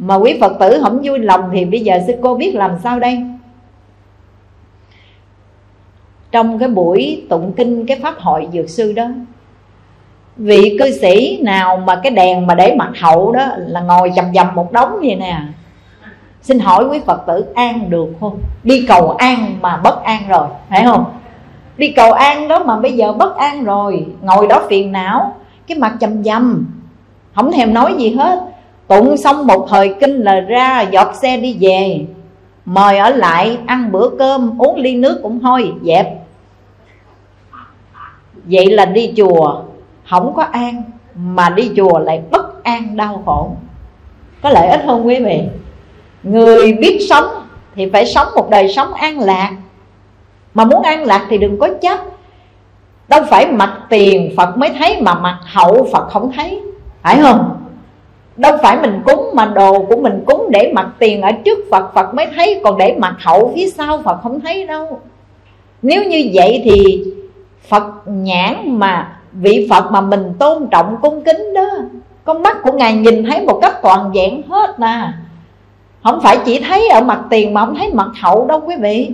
[0.00, 3.00] mà quý phật tử không vui lòng thì bây giờ sư cô biết làm sao
[3.00, 3.22] đây?
[6.32, 9.08] Trong cái buổi tụng kinh cái pháp hội dược sư đó,
[10.36, 14.24] vị cư sĩ nào mà cái đèn mà để mặt hậu đó là ngồi chầm
[14.34, 15.40] dầm một đống vậy nè.
[16.42, 18.38] Xin hỏi quý phật tử an được không?
[18.62, 21.04] Đi cầu an mà bất an rồi, phải không?
[21.76, 25.34] Đi cầu an đó mà bây giờ bất an rồi, ngồi đó phiền não,
[25.66, 26.66] cái mặt chầm dầm
[27.34, 28.40] không thèm nói gì hết
[28.90, 32.06] tụng xong một thời kinh là ra dọt xe đi về.
[32.64, 36.06] Mời ở lại, ăn bữa cơm, uống ly nước cũng thôi, dẹp.
[38.44, 39.62] Vậy là đi chùa,
[40.08, 40.82] không có an,
[41.14, 43.50] mà đi chùa lại bất an đau khổ.
[44.42, 45.40] Có lợi ích không quý vị?
[46.22, 47.24] Người biết sống
[47.74, 49.50] thì phải sống một đời sống an lạc.
[50.54, 51.98] Mà muốn an lạc thì đừng có chấp
[53.08, 56.60] đâu phải mặt tiền phật mới thấy mà mặt hậu phật không thấy.
[57.02, 57.59] Phải không?
[58.40, 61.94] Đâu phải mình cúng mà đồ của mình cúng để mặt tiền ở trước phật
[61.94, 62.60] phật mới thấy.
[62.64, 65.00] Còn để mặt hậu phía sau, phật không thấy đâu.
[65.82, 67.04] Nếu như vậy thì
[67.68, 71.68] phật nhãn mà, vị phật mà mình tôn trọng cung kính đó,
[72.24, 75.12] con mắt của ngài nhìn thấy một cách toàn vẹn hết nè
[76.04, 79.10] không phải chỉ thấy ở mặt tiền mà không thấy mặt hậu đâu quý vị.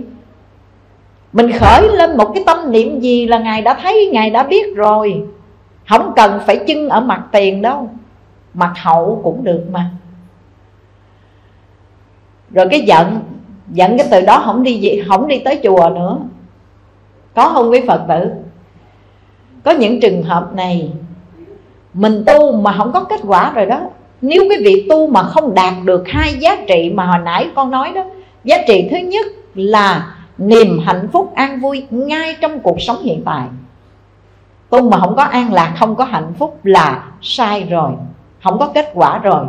[1.33, 4.75] Mình khởi lên một cái tâm niệm gì là ngài đã thấy, ngài đã biết
[4.75, 5.23] rồi.
[5.89, 7.89] Không cần phải chưng ở mặt tiền đâu
[8.57, 9.91] mặt hậu cũng được mà.
[12.51, 13.19] Rồi cái giận
[13.71, 16.17] giận cái từ đó không đi gì không đi tới chùa nữa.
[17.35, 18.31] Có không quý phật tử?
[19.63, 20.91] Có những trường hợp này,
[21.93, 23.81] mình tu mà không có kết quả rồi đó.
[24.21, 27.71] Nếu quý vị tu mà không đạt được hai giá trị mà hồi nãy con
[27.71, 28.03] nói đó,
[28.43, 33.21] giá trị thứ nhất là niềm hạnh phúc an vui ngay trong cuộc sống hiện
[33.25, 33.47] tại.
[34.69, 37.91] Tu mà không có an lạc, không có hạnh phúc là sai rồi
[38.43, 39.45] không có kết quả rồi.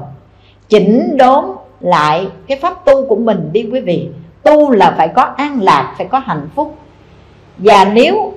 [0.68, 1.44] Chỉnh đốn
[1.80, 4.08] lại cái pháp tu của mình đi quý vị.
[4.42, 6.76] Tu là phải có an lạc, phải có hạnh phúc.
[7.58, 8.32] Và nếu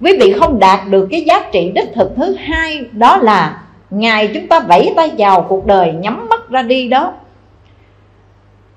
[0.00, 4.30] quý vị không đạt được cái giá trị đích thực thứ hai, đó là ngày
[4.34, 7.12] chúng ta vẫy tay vào cuộc đời, nhắm mắt ra đi đó.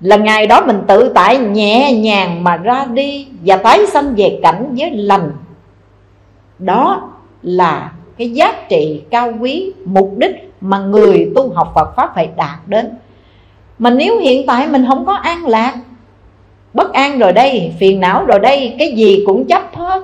[0.00, 4.38] Là ngày đó mình tự tại nhẹ nhàng mà ra đi và tái sanh về
[4.42, 5.32] cảnh giới lành.
[6.58, 7.10] Đó
[7.42, 12.28] là cái giá trị cao quý, mục đích mà người tu học Phật pháp phải
[12.36, 12.90] đạt đến.
[13.78, 15.74] Mà nếu hiện tại mình không có an lạc,
[16.74, 20.02] bất an rồi đây, phiền não rồi đây, cái gì cũng chấp hết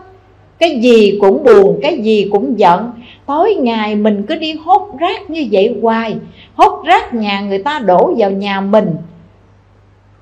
[0.58, 2.92] cái gì cũng buồn, cái gì cũng giận,
[3.26, 6.16] tối ngày mình cứ đi hốt rác như vậy hoài,
[6.54, 8.96] hốt rác nhà người ta đổ vào nhà mình.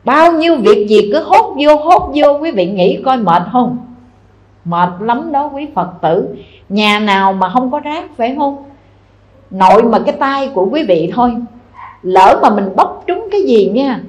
[0.04, 3.78] Bao nhiêu việc gì cứ hốt vô hốt vô, quý vị nghĩ coi mệt không?
[4.64, 6.28] Mệt lắm đó quý phật tử.
[6.68, 8.56] Nhà nào mà không có rác, phải không?
[9.58, 11.34] Nội mà cái tay của quý vị thôi.
[12.02, 14.00] Lỡ mà mình bóc trúng cái gì nha.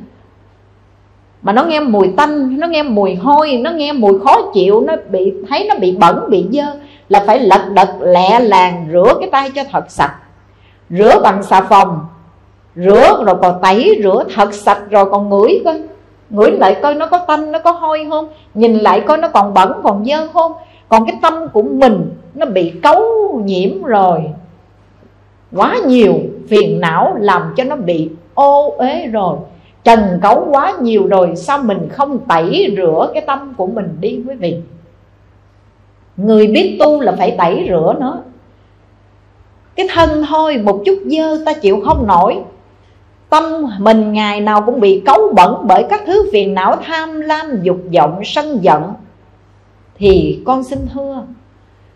[1.41, 4.93] Mà nó nghe mùi tanh, nó nghe mùi hôi, nó nghe mùi khó chịu, nó
[5.09, 6.65] bị, thấy nó bị bẩn, bị dơ,
[7.09, 10.15] là phải lật đật, lẹ làng rửa cái tay cho thật sạch.
[10.89, 12.05] Rửa bằng xà phòng,
[12.75, 15.81] rửa rồi còn tẩy, rửa thật sạch rồi còn ngửi coi.
[16.29, 18.27] Ngửi lại coi nó có tanh, nó có hôi không?
[18.53, 20.51] Nhìn lại coi nó còn bẩn, còn dơ không?
[20.89, 23.01] Còn cái tâm của mình, nó bị cấu
[23.45, 24.23] nhiễm rồi
[25.55, 26.13] quá nhiều
[26.47, 29.37] phiền não làm cho nó bị ô uế rồi.
[29.83, 34.21] Trần cấu quá nhiều rồi sao mình không tẩy rửa cái tâm của mình đi
[34.27, 34.57] quý vị?
[36.17, 38.17] Người biết tu là phải tẩy rửa nó.
[39.75, 42.37] Cái thân thôi một chút dơ ta chịu không nổi.
[43.29, 43.43] Tâm
[43.79, 47.77] mình ngày nào cũng bị cấu bẩn bởi các thứ phiền não tham lam, dục
[47.93, 48.83] vọng, sân giận.
[49.95, 51.23] Thì con xin thưa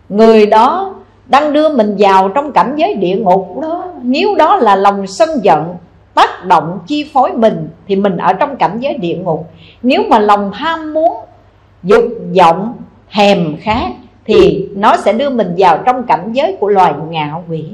[0.10, 0.96] Người đó
[1.32, 3.86] đang đưa mình vào trong cảnh giới địa ngục đó.
[4.02, 5.76] Nếu đó là lòng sân giận
[6.14, 9.50] tác động chi phối mình Thì mình ở trong cảnh giới địa ngục.
[9.84, 11.14] Nếu mà lòng tham muốn,
[11.84, 12.04] dục
[12.38, 12.74] vọng,
[13.10, 13.88] hèm khát
[14.26, 17.66] Thì nó sẽ đưa mình vào trong cảnh giới của loài ngạo quỷ.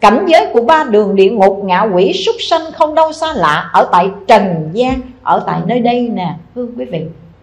[0.00, 3.70] Cảnh giới của ba đường địa ngục ngạ quỷ súc sanh không đâu xa lạ
[3.72, 6.34] Ở tại Trần gian Ở tại nơi đây nè.
[6.54, 7.04] Thưa quý vị